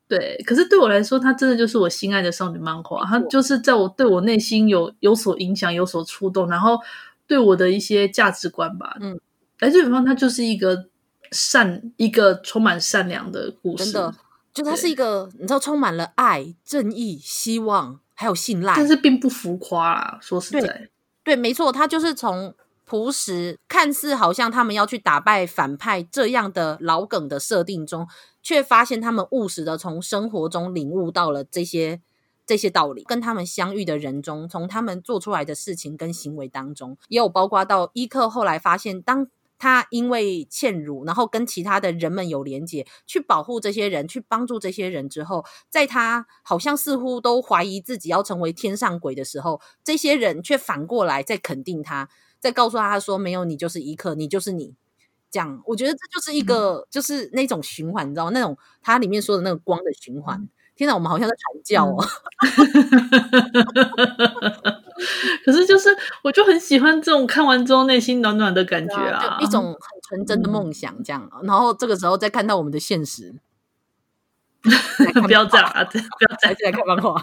[0.06, 6.78] 对，可是对我来说，它真的就是我心爱的少女漫画，它就是在我对我内心有有所影响、有所触动，然后
[7.26, 8.94] 对我的一些价值观吧。
[9.00, 9.18] 嗯，
[9.60, 10.86] 来自远方，它就是一个
[11.30, 13.84] 善，一个充满善良的故事。
[13.84, 14.14] 真的。
[14.52, 20.18] 就它是一个，你知道，充满了爱、正义、希望，还有信赖，但是并不浮夸啊。
[20.20, 20.90] 说实在，对，
[21.22, 22.52] 对，没错，他就是从
[22.84, 28.08] 朴实，看似好像他们要去打败反派这样的老梗的设定中，
[28.42, 32.00] 却发现他们务实的从生活中领悟到了这些
[32.44, 33.04] 这些道理。
[33.04, 39.28] 跟他们相遇的人中，从他们做出来的事情跟行为当中，也有包括到伊克后来发现当。
[39.60, 52.08] 他因为茜如，然后跟其他的人们有连结，去保护这些人，去帮助这些人之后，在他好像似乎都怀疑自己要成为天上鬼的时候，这些人却反过来在肯定他，
[52.40, 54.74] 在告诉他说：“没有，你就是一刻，你就是你。”
[55.30, 60.38] 这样，我觉得这就是一个，嗯、就是那种循环，你知道那种他里面说的那个光的循环。
[60.40, 62.02] 嗯现在我们好像在传教哦，
[65.44, 65.88] 可是就是
[66.22, 71.28] 我就很喜欢这种看完之后内心暖暖的感觉啊，就一种很纯真的梦想这样。
[71.34, 73.34] 嗯、然后这个时候再看到我们的现实，
[75.22, 77.20] 不要这样啊，不要 再来看漫画，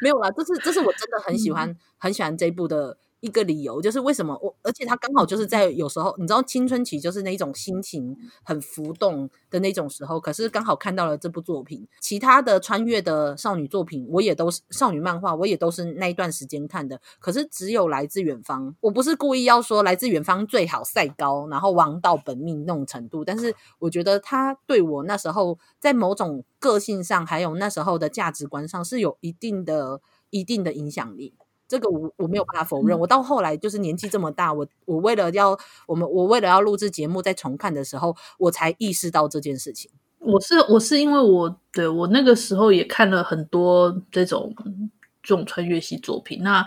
[0.00, 2.96] 没有啦，这是这是我真的很喜欢、嗯、很喜欢这一部的。
[3.22, 11.86] 一个理由就是为什么我，而且他刚好就是在有时候，你知道青春期就是那种心情很浮动的那种时候，可是刚好看到了这部作品。
[12.00, 17.00] 其他的穿越的少女作品，我也都是少女漫画，我也都是那一段时间看的。
[17.20, 31.34] 可是只有来自远方，我不是故意要说来自远方最好赛高，然后王道本命那种程度，但是我觉得他对我那时候在某种个性上，还有那时候的价值观上是有一定的、一定的影响力。
[31.72, 33.00] 这个我我没有办法否认。
[33.00, 39.90] 我到后来就是年纪这么大，我我为了要我们我为了要录制节目，在重看的时候，我才意识到这件事情。
[40.18, 44.54] 我是我是因为我对我那个时候也看了很多这种
[45.22, 46.62] 这种穿越系作品，那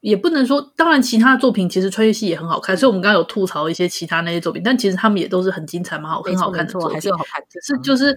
[0.00, 7.44] 也不能说，当然其他的作品其实穿越系也很好看，所以我们刚刚有吐槽一些其他那些作品，但其实他们也都是很精彩、蛮好、很好看的作品，还是好看。
[7.50, 8.16] 只是就是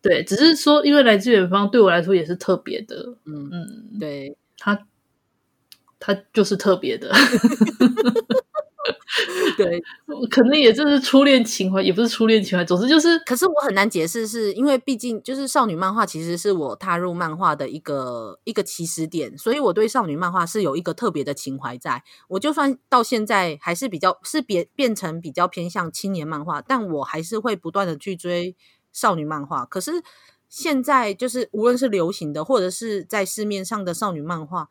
[0.00, 4.78] 对，只是说因为来自远方对我来说也是特别的，嗯嗯，对他。
[6.04, 7.08] 他就是特别的，
[9.56, 9.80] 对，
[10.28, 13.16] 可能也就是初恋情怀，也不是初恋情怀，总之就是。
[13.20, 22.02] 可是我很难解释，是因为毕竟就是少女漫画，其实是我踏入漫画的一个一个起始点，所以我对少女漫画是有一个特别的情怀在。
[22.26, 28.56] 我就算到现在还是比较是变变成比较偏向青年漫画，但我还是会不断的去追
[28.92, 29.64] 少女漫画。
[29.64, 30.02] 可是
[30.48, 34.68] 现在就是无论是流行的，或者是在市面上的少女漫画。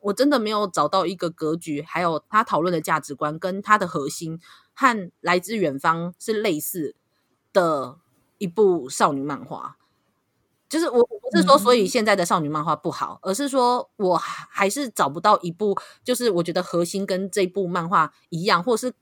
[0.00, 4.40] 我真的没有找到一个格局，还有他讨论的价值观跟他的核心
[4.74, 6.94] 和来自远方是类似
[7.52, 7.98] 的
[8.38, 9.76] 一部少女漫画。
[10.68, 18.92] 就是我不是说所以现在的少女漫画不好，嗯、而是说我还是找不到一部，就是我觉得核心跟这部漫画一样，或是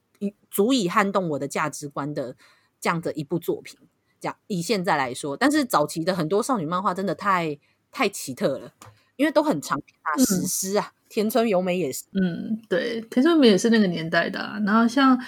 [0.49, 2.37] 足以撼动我的价值观的
[2.79, 3.77] 这样的一部作品。
[4.19, 7.59] 这样以现在来说，但是早期的很多少女漫画真的太
[7.91, 8.71] 太奇特了，
[9.17, 15.19] 因为都很长篇啊，史诗啊，田村由美也是，嗯，对，田村由美也是那个年代的、啊，然后像。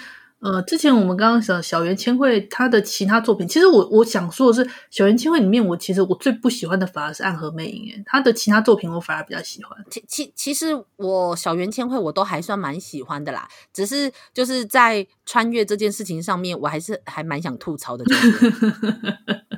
[0.42, 9.78] 呃，之前我们刚刚讲小原千惠她的其他作品，其实我我想说的是，小原千惠里面，我其实我最不喜欢的反而是暗河魅影，她的其他作品我反而比较喜欢。
[9.92, 18.54] 其其其实我小原千惠我都还算蛮喜欢的啦，只是就是在穿越这件事情上面，我还是还蛮想吐槽的，就是。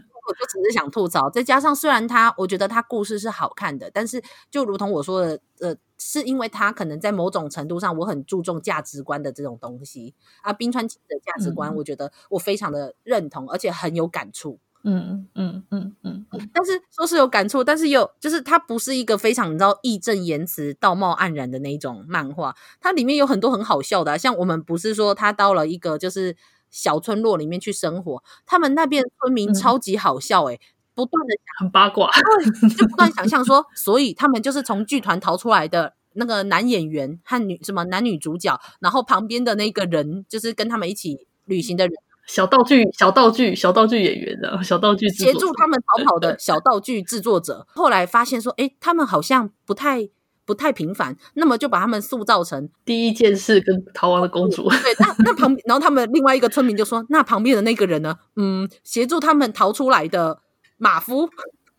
[0.32, 14.60] 我就只是想吐槽，再加上虽然他，我觉得他故事是好看的，但是就如同我说的，呃，是因为他可能在某种程度上，我很注重价值观的这种东西啊，冰川期的价值观，我觉得我非常的认同，嗯、而且很有感触。
[14.84, 16.50] 嗯嗯嗯嗯嗯。
[16.54, 26.36] 但是说是有感触，但是又就是它不是一个非常你知道义正言辞、道貌岸然的那种漫画，它里面有很多很好笑的、啊，像我们不是说他到了一个就是。
[26.72, 30.60] 小村落里面去生活，他们那边村民超级好笑诶、欸嗯、
[30.96, 32.10] 不断的 很八卦，
[32.78, 41.94] 就不断想象说，所以他们就是从剧团逃出来的那个男演员和女什么男女主角，然后旁边的那个人就是跟他们一起旅行的人，
[42.26, 50.10] 小道具、小道具、小道具演员的小道具协助他们逃跑的小道具制作者，后来发现说，诶他们好像不太。
[50.52, 54.68] 不太平凡，那么就把他们塑造成第一件事跟逃亡的公主。
[54.84, 58.18] 对，那那旁，然后他们另外一个村民就说：“那旁边的那个人呢？
[58.36, 60.42] 嗯，协助他们逃出来的
[60.78, 61.30] 马夫，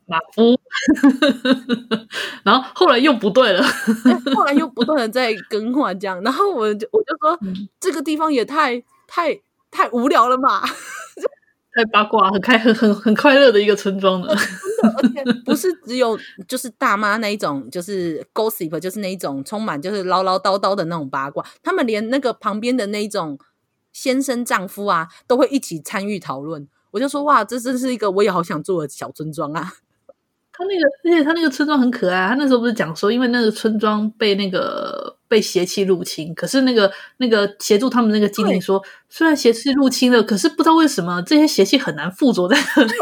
[0.06, 0.58] 马夫。
[2.44, 3.62] ”然后后来又不对了，
[4.34, 6.18] 后来又不断的在更换这样。
[6.22, 9.38] 然后我就我就说、嗯，这个地方也太太
[9.70, 10.62] 太无聊了嘛。
[11.74, 14.28] 太八卦，很开，很很很快乐的一个村庄呢。
[14.96, 21.44] 而且不是只有就是大妈那一种，就是 gossip，就是那一种充满就是唠唠叨叨的那种八卦。
[21.62, 23.38] 他们连那个旁边的那一种
[23.92, 26.68] 先生丈夫啊，都会一起参与讨论。
[26.90, 29.72] 我就说哇，这真是一个我也好想做的小村庄啊。
[30.52, 32.28] 他那个，而且他那个村庄很可爱。
[32.28, 35.16] 他那时候不是讲说，因为那个村庄被那个。
[35.32, 42.92] 被邪气入侵，可是那个那个协助他们那个精灵说，虽然邪气入侵了，可是不知道为什么这些邪气很难附着在那里。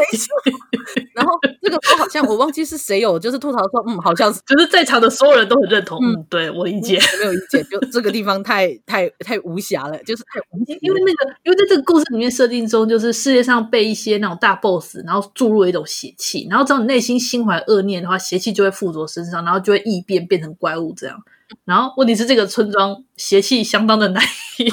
[1.13, 5.99] 然后这个我好像我忘记是谁有，就是吐槽说，嗯，好像是，就是在场的所有人都很认同。
[6.01, 21.17] 嗯，对我理解，没有意见，就这个地方太太太无瑕了，就是太无因为那个，因为在这个故事里面设定中，就是世界上被一些那种大 boss，然后注入了一种邪气，然后只要你内心心怀恶念的话，邪气就会附着身上，然后就会异变变成怪物这样。
[21.65, 24.23] 然后问题是，这个村庄邪气相当的难
[24.57, 24.71] 以，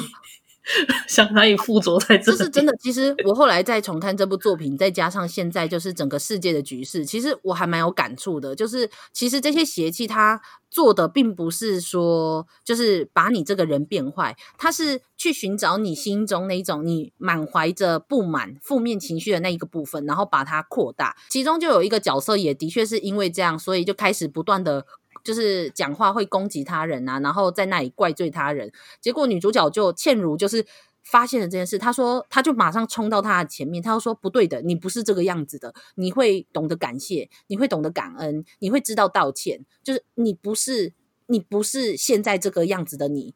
[1.07, 2.37] 相当于附着在这里。
[2.37, 2.75] 这是真的。
[2.79, 8.55] 其实我后来再重看这部作品，再加上现在就是整个世界的局势，其实我还蛮有感触的。
[8.55, 21.17] 就是其实这些邪气，它做的并不是说就是把你这个人变坏，它是去寻找你心中那一种你满怀着不满、负面情绪的那一个部分，然后把它扩大。
[21.29, 24.85] 其中就有一个角色，也的确是因为这样，所以就开始不断的。
[25.29, 28.71] 就是讲话会攻击他人啊，然后在那里怪罪他人。
[28.99, 30.65] 结果女主角就倩如就是
[31.03, 40.93] 发现了这件事，她说，她就马上冲到他的前面，她就说不对的，你不是这个样子的，你会懂得感谢，你会懂得感恩，你会知道道歉，就是你不是
[41.27, 43.35] 你不是现在这个样子的你，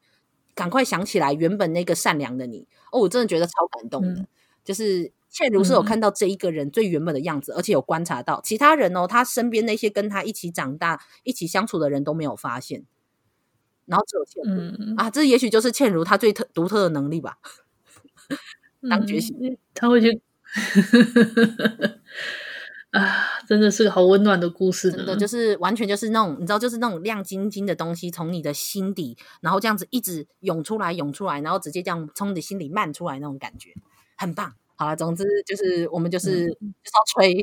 [0.56, 2.66] 赶快想起来原本那个善良的你。
[2.91, 4.28] 哦，我真的觉得超感动的，嗯、
[4.64, 5.12] 就是。
[5.34, 12.86] 倩如是有看到这一个人最原本的样子，嗯，而且有观察到其他人哦，他身边那些跟他一起长大、一起相处的人都没有发现，
[13.88, 17.39] 然后只有倩如，嗯、啊，这也许就是倩如她最特独特的能力吧。
[18.88, 20.21] 当觉醒，嗯，他会去
[22.91, 33.73] 啊，真的是个好温暖的故事，真的就是完全就是那种你知道，就是那种亮晶晶的东西从你的心底，然后这样子一直涌出来、涌出来，然后直接这样从你的心里漫出来那种感觉，
[34.15, 34.53] 很棒。
[34.84, 36.57] 好了，总之就是我们就是就是
[36.93, 37.41] 要吹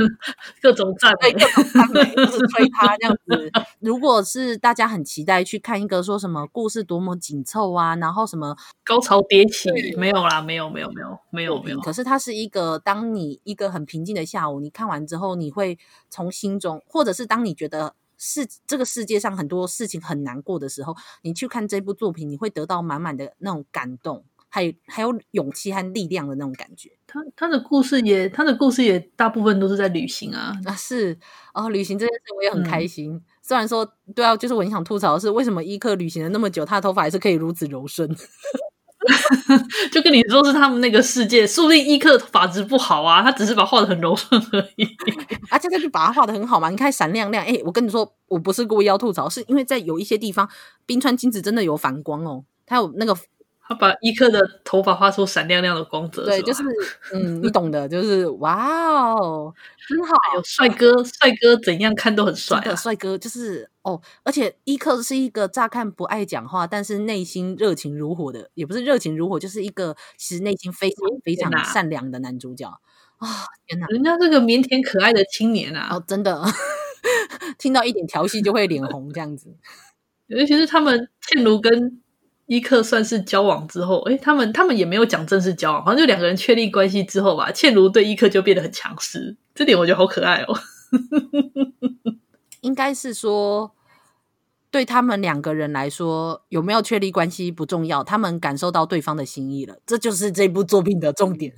[0.60, 3.50] 各种赞美，各种赞美，就是吹他这样子。
[3.80, 11.80] 如果是大家很期待去看一个说什么故事多么紧凑啊，然后什么高潮迭起，没有啦，没有，没有，没有，没有，没有。
[11.80, 15.78] 可是它是一个，当你一个很平静的下午，你看完之后，你会
[16.10, 24.24] 从心中，或者是当你觉得是这个世界上很多事情很难过的时候，你去看这部作品，你会得到满满的那种感动。
[24.54, 26.90] 还有还有勇气和力量的那种感觉。
[27.06, 31.18] 他他的故事也，他的故事也大部分都是在旅行啊啊是
[31.54, 33.14] 哦，旅行这件事我也很开心。
[33.14, 38.14] 嗯、虽然说对啊，就是我很想吐槽的是，为什么伊克旅行了那么久，他的头发还是可以如此柔顺？
[39.90, 44.86] 就跟你说是他们那个世界，说不定伊克发质不好啊，他只是把画的很柔顺而已。
[45.50, 47.42] 而且他就把它画的很好嘛，你看闪亮亮。
[47.42, 50.46] 哎、欸，我跟你说，我不是故意要吐槽，是因为在有一些地方，
[50.84, 53.16] 冰川金子真的有反光哦，它有那个。
[53.64, 56.62] 他把伊克的头发画出闪亮亮的光泽，对，就是
[57.14, 59.54] 嗯，你懂的，就是哇哦，
[59.88, 72.68] 很好，有帅哥，帅哥怎样看都很帅的帅哥，就是哦，而且伊克是一个乍看不爱讲话，但是内心热情如火的，也不是热情如火，就是一个其实内心非常非常善良的男主角
[73.18, 73.28] 啊！
[73.68, 76.42] 天哪，人家这个腼腆可爱的青年啊，哦，真的，
[77.58, 79.56] 听到一点调戏就会脸红这样子，
[80.26, 82.01] 尤其是他们倩如跟。
[82.46, 87.50] 伊克算是交往之后，诶，他们他们也没有讲正式交往，好像就两个人确立关系之后吧。
[87.52, 90.54] 倩茹对伊克就变得很强势，这点我觉得好可爱哦。
[92.60, 93.72] 应该是说，
[94.70, 101.54] 对他们两个人来说，有没有确立关系不重要，他们感受到对方的心意了，这就是这部作品的重点。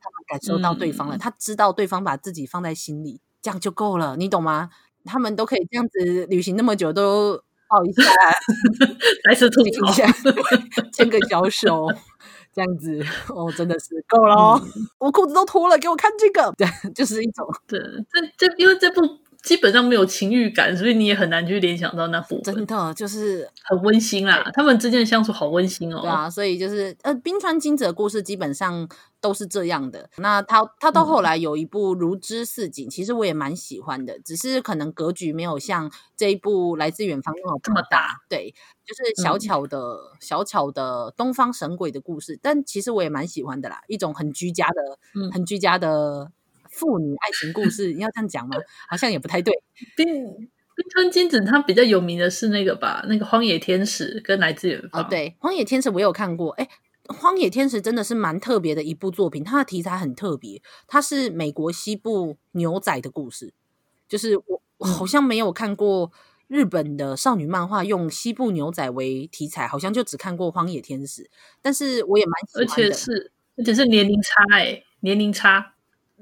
[0.00, 4.70] 他们感受到对方了，嗯、他知道对方把自己放在心里，这样就够了，你懂吗？
[5.04, 7.42] 他们都可以这样子旅行那么久都。
[7.74, 8.02] 抱一下，
[9.24, 10.06] 来次吐槽一下，
[10.92, 11.88] 牵个小手，
[12.54, 13.04] 这样子
[13.34, 14.60] 哦，真的是够了
[14.98, 17.80] 我裤子都脱了，给我看这个， 对，就是一种，对，
[18.38, 19.02] 这这因为这部。
[19.44, 22.54] 基本上没有情欲感，所以你也很难去联想到那部分。
[22.54, 26.00] 真的就是很温馨啦，他们之间的相处好温馨哦。
[26.00, 28.88] 对啊，所以就是呃，冰川金子的故事基本上
[29.20, 30.08] 都是这样的。
[30.16, 38.22] 那他他到后来有一部《如织似锦》，其实我也蛮喜欢的，只是可能格局没有像这一部《来自远方》那么这么大。
[38.30, 38.54] 对，
[38.86, 46.32] 就是小巧的、嗯、小巧的东方神鬼的故事，但其实我也蛮喜欢的啦，一种很居家的、嗯、很居家的。
[46.74, 48.56] 父女爱情故事，你要这样讲吗？
[48.88, 49.54] 好像也不太对。
[49.96, 55.02] 冰冰川金子他比较有名的是那个吧，那个《荒野天使》跟《来自远方》。
[55.04, 56.50] 哦，对，《荒野天使》我有看过。
[56.52, 56.68] 哎，
[57.14, 63.54] 《荒野天使》真的是蛮特别的一部作品，它的题材很特别，它是美国西部牛仔的故事。
[64.08, 66.10] 就是我，我好像没有看过
[66.48, 71.22] 日本的少女漫画用西部牛仔为题材，好像就只看过《荒野天使》，
[71.62, 72.72] 但是我也蛮喜欢的。
[72.72, 75.73] 而且是，而且是年龄差哎，年龄差。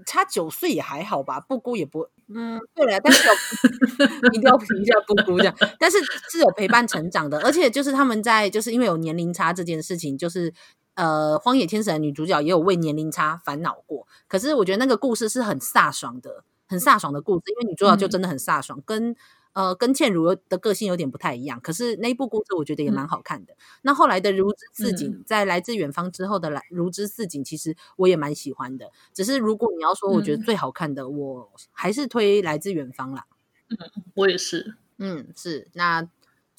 [0.06, 3.34] 差九岁也还好吧，布姑也不， 嗯，对了，但是有
[4.32, 5.98] 一定要评一下布姑这样，但是
[6.30, 10.52] 是有陪伴成长的，而且就是他们在就是因为有年龄差这件事情，就是
[10.94, 19.16] 呃，荒野天使的女主角也有为年龄差烦恼过，可是我觉得那个故事是很飒爽的，很飒爽的故事，因为女主角就真的很飒爽，嗯、跟。
[19.52, 23.52] 呃，跟倩茹的个性有点不太一样，可是那一部故事我觉得也蛮好看的。
[23.52, 28.90] 嗯、那后来的《如织似锦》嗯，在来自远方之后的来《如织似锦》，其实我也蛮喜欢的。
[29.12, 33.26] 只是如果你要说，我觉得最好看的，嗯、我还是推《来自远方》啦。
[33.68, 33.76] 嗯，
[34.14, 34.76] 我也是。
[34.98, 36.08] 嗯，是那。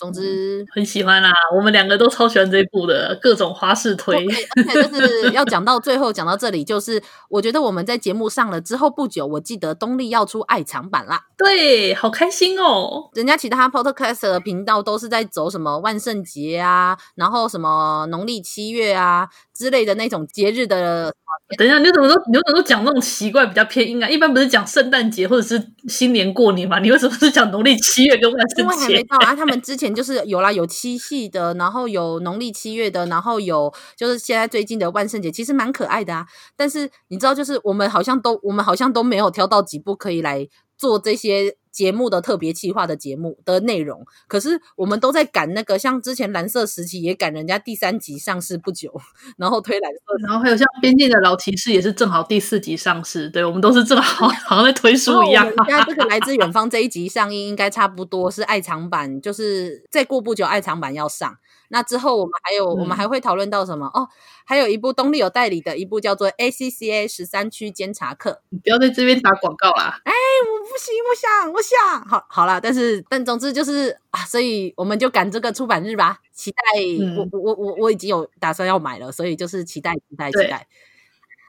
[0.04, 4.28] 总之、嗯、很喜欢啦，我们两个都超喜欢这一部的各种花式推，
[4.58, 13.10] 而且就是要讲到最后，讲到这里，就是我觉得我们在节目上了之后不久，我记得东立要出爱藏版啦，对，好开心哦！
[13.14, 21.14] 人家其他 podcast 的频道都是在走什么万圣节啊，然后什么农历七月啊之类的那种节日的。
[21.58, 24.10] 等一下，你怎么都你怎么都讲那种奇怪、比较偏硬啊？
[24.10, 26.80] 一般不是讲圣诞节或者是新年过年嘛？
[26.80, 28.62] 你为什么是讲农历七月跟万圣节？
[28.64, 29.36] 因为还没到啊。
[29.36, 36.26] 他们之前就是有啦，有七夕的，然后有农历七月的，然后有就是现在最近的万圣节，其实蛮可爱的啊。
[36.56, 41.56] 但是你知道，就是我们好像都我们好像都没有挑到几部可以来做这些。
[41.74, 48.94] 节目的特别企划的节目的内容，可是我们都在赶那个，像之前蓝色时期也赶人家第三集上市不久，
[49.38, 55.46] 然后推蓝色，然后还有像边境的老骑士也是正好第四集上市，对，我们都是正好 好像在推书一样。
[55.66, 61.38] 现在这个来自远方这一集上映应该差不多是爱藏版，就是再过不久爱藏版要上。
[61.70, 64.08] 那之后我们还有，嗯、我们还会讨论到什么哦？
[64.46, 68.42] 还有一部东立有代理的一部叫做 ACCA 十三区监察课。
[68.50, 70.00] 你不要在这边打广告啦！
[70.04, 70.12] 哎，
[70.52, 76.58] 我不行，我想，我想，好，好了，但是，但总之就是啊，所以我们就赶这个出版日吧，期待。
[77.02, 80.68] 嗯、我我我我已经有打算要买了，所以就是期待期待期待。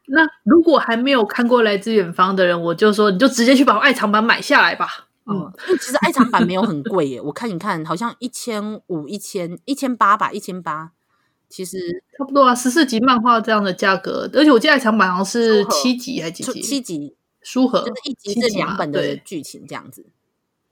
[0.07, 5.09] 那如果还没有看过《来自远方》的人，我就说你就直接去把爱藏版买下来吧。
[5.27, 5.51] 嗯，
[5.81, 10.91] 其实爱藏版没有很贵耶，我看一看，好像一千五、一千、一千八吧，一千八，
[11.49, 11.79] 其实
[12.19, 16.61] 差不多啊，十四集漫画这样的价格，而且我记得爱藏版好像是七集还是几集？
[16.61, 20.05] 七集书盒，就是一集是两本的剧情这样子。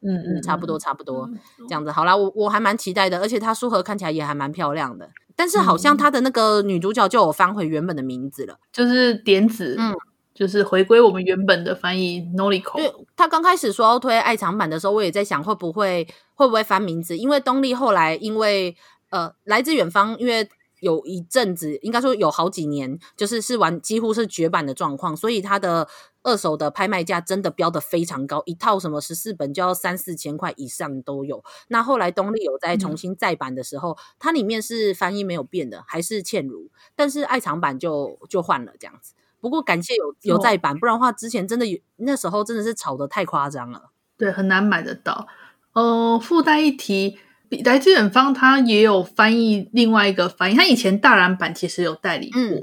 [0.00, 1.30] 嗯嗯，差不多差不多
[1.68, 1.92] 这样子。
[1.92, 9.76] 好啦，我我还蛮期待的，而且它书盒看起来也还蛮漂亮的，但是好像它的那个女主角就有翻回原本的名字了，就是点子。
[9.78, 9.94] 嗯。
[10.34, 12.76] 就是回归我们原本的翻译 Noriko。
[12.76, 18.74] 对，他刚开始说要推爱藏版的时候，我也在想会不会会不会翻名字，因为东立后来因为
[19.10, 20.48] 呃来自远方，因为
[20.82, 25.86] 有一阵子，应该说有好几年，就是是完几乎是绝版的状况，所以它的
[26.24, 31.44] 二手的拍卖价真的标的非常高，一套什么十四本就要三四千块以上都有。
[31.68, 39.14] 那后来东立有在重新再版的时候，嗯、它里面是翻译没有变的，还是倩如，但是爱藏版就就换了这样子。
[39.40, 45.28] 不过感谢有有再版，不然的话之前真的有那时候真的是炒的太夸张了，对，很难买得到。
[45.74, 47.18] 呃，附带一提。
[47.64, 52.62] 来自远方，他也有翻译另外一个翻译，他以前大蓝版其实有代理过，嗯、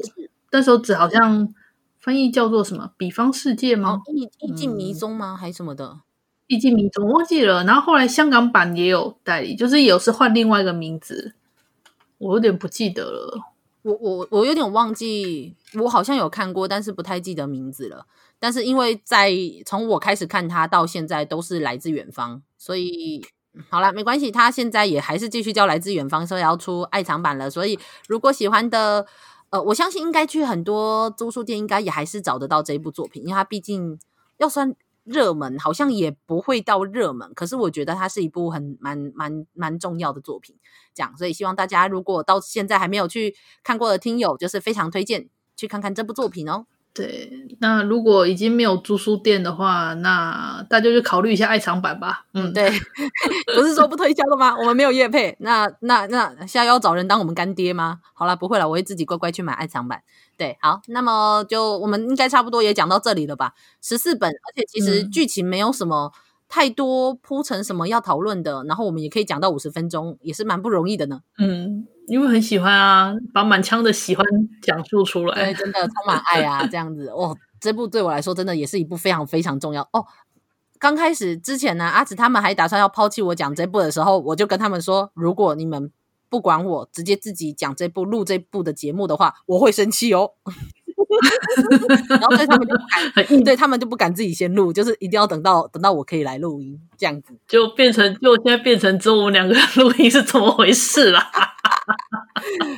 [0.51, 1.53] 那时候只好像
[1.99, 4.01] 翻译叫做什么“比方世界”吗？
[4.13, 5.33] 意意境迷踪吗？
[5.33, 5.99] 嗯、还是什么的？
[6.47, 7.63] 意境迷踪，我忘记了。
[7.65, 11.35] 然后后来香港版也有代理，就是有是换另外一个名字，
[12.17, 13.39] 我有点不记得了。
[13.83, 18.07] 我我我有点忘记，我好像有看过，但是不太记得名字了。
[18.39, 19.31] 但是因为在
[19.65, 23.23] 从我开始看他到现在都是来自远方，所以。
[23.69, 27.49] 好了，没关系，他现在也还是继续叫来自远方，所以要出爱藏版了。
[27.49, 29.05] 所以如果喜欢的，
[29.49, 33.99] 呃，我相信应该去很多租书店，应该也还是找得到这一部作品，因为它毕竟
[34.37, 37.33] 要算热门，好像也不会到热门。
[37.33, 40.55] 可是我觉得它是一部很蛮蛮蛮重要的作品，
[40.93, 46.65] 这样，所以希望大家如果到现在还没有去看过的听友，就是非常推荐去看看这部作品哦。
[46.93, 52.25] 对，那如果已经没有租书店的话，那大家就考虑一下爱藏版吧。
[52.33, 52.69] 嗯，对，
[53.55, 54.55] 不是说不推销的吗？
[54.57, 57.99] 我们没有业配，那那那现在要找人当我们干爹吗？
[58.13, 60.01] 好啦，不会了，我会自己乖乖去买爱藏版。
[60.35, 63.53] 对，好，那么就我们应该差不多也讲到这里了吧？
[63.81, 66.11] 十四本，而且其实剧情没有什么。
[66.13, 66.19] 嗯
[66.51, 71.21] 太多铺成什么要讨论的，然后我们也可以讲到五十分钟，也是蛮不容易的呢。
[71.37, 74.25] 嗯，因为很喜欢啊，把满腔的喜欢
[74.61, 77.37] 讲述出来，对，真的充满爱啊，这样子 哦。
[77.61, 80.05] 这部对我来说真的也是一部非常非常重要哦。
[80.79, 85.91] 刚开始之前呢，阿紫他们还打算要抛弃我讲这部的时候，我就跟他们说，如果你们
[86.29, 90.31] 不管我，直接自己讲这部录这部的节目的话，我会生气哦。
[92.09, 101.31] 然后对他们就不敢， 对他们就不敢自己先录，就是一定要等到等到我可以来录音这样子， 就变成就现在变成只有我们两个人录音是怎么回事啦？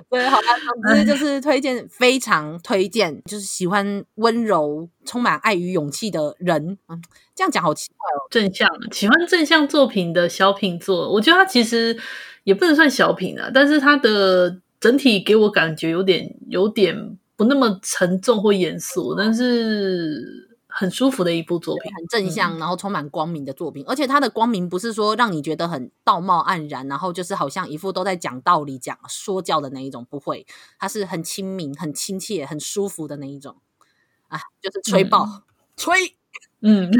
[0.09, 0.43] 对，好吧，
[0.83, 7.01] 总之就是推荐，非常推荐，就是喜欢温柔、充满爱与勇气的人，嗯，
[7.35, 8.27] 这样讲好奇怪哦。
[8.29, 11.97] 正向，喜欢正向作品的小品作，我觉得它其实
[12.45, 17.17] 也不能算小品啊，但是它的整体给我感觉有点有点。
[17.41, 23.83] 不那么沉重或严肃，但是很舒服的一部作品，很正向，然后充满光明的作品。
[23.83, 30.45] 嗯、而且它的光明不是说让你觉得很道貌岸然，然后就是好像一副都在讲道理、讲说教的那一种，不会，
[30.77, 33.55] 它是很亲民、很亲切、很舒服的那一种。
[34.27, 35.41] 啊，就是吹爆，嗯、
[35.75, 36.15] 吹。
[36.63, 36.91] 嗯，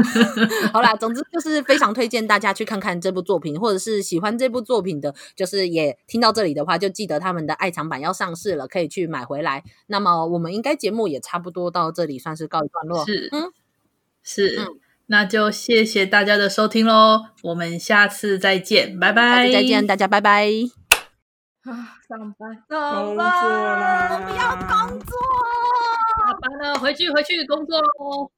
[0.72, 9.64] 好啦，总之就是非常推荐大家去看看这部作品，或者是喜欢这部作品的，就是也听到这里的话，就记得他们的爱藏版要上市了，可以去买回来。
[9.86, 13.06] 那么我们应该节目也差不多到这里，算是告一段落。
[13.06, 13.50] 是，嗯，
[14.22, 20.50] 是，嗯、那就谢谢大家的收听喽，我们下次再见，拜拜，再见，大家拜拜。
[21.62, 25.16] 啊，上班，上班，我们要工作，
[26.26, 28.30] 下班了，回去，回去工作喽。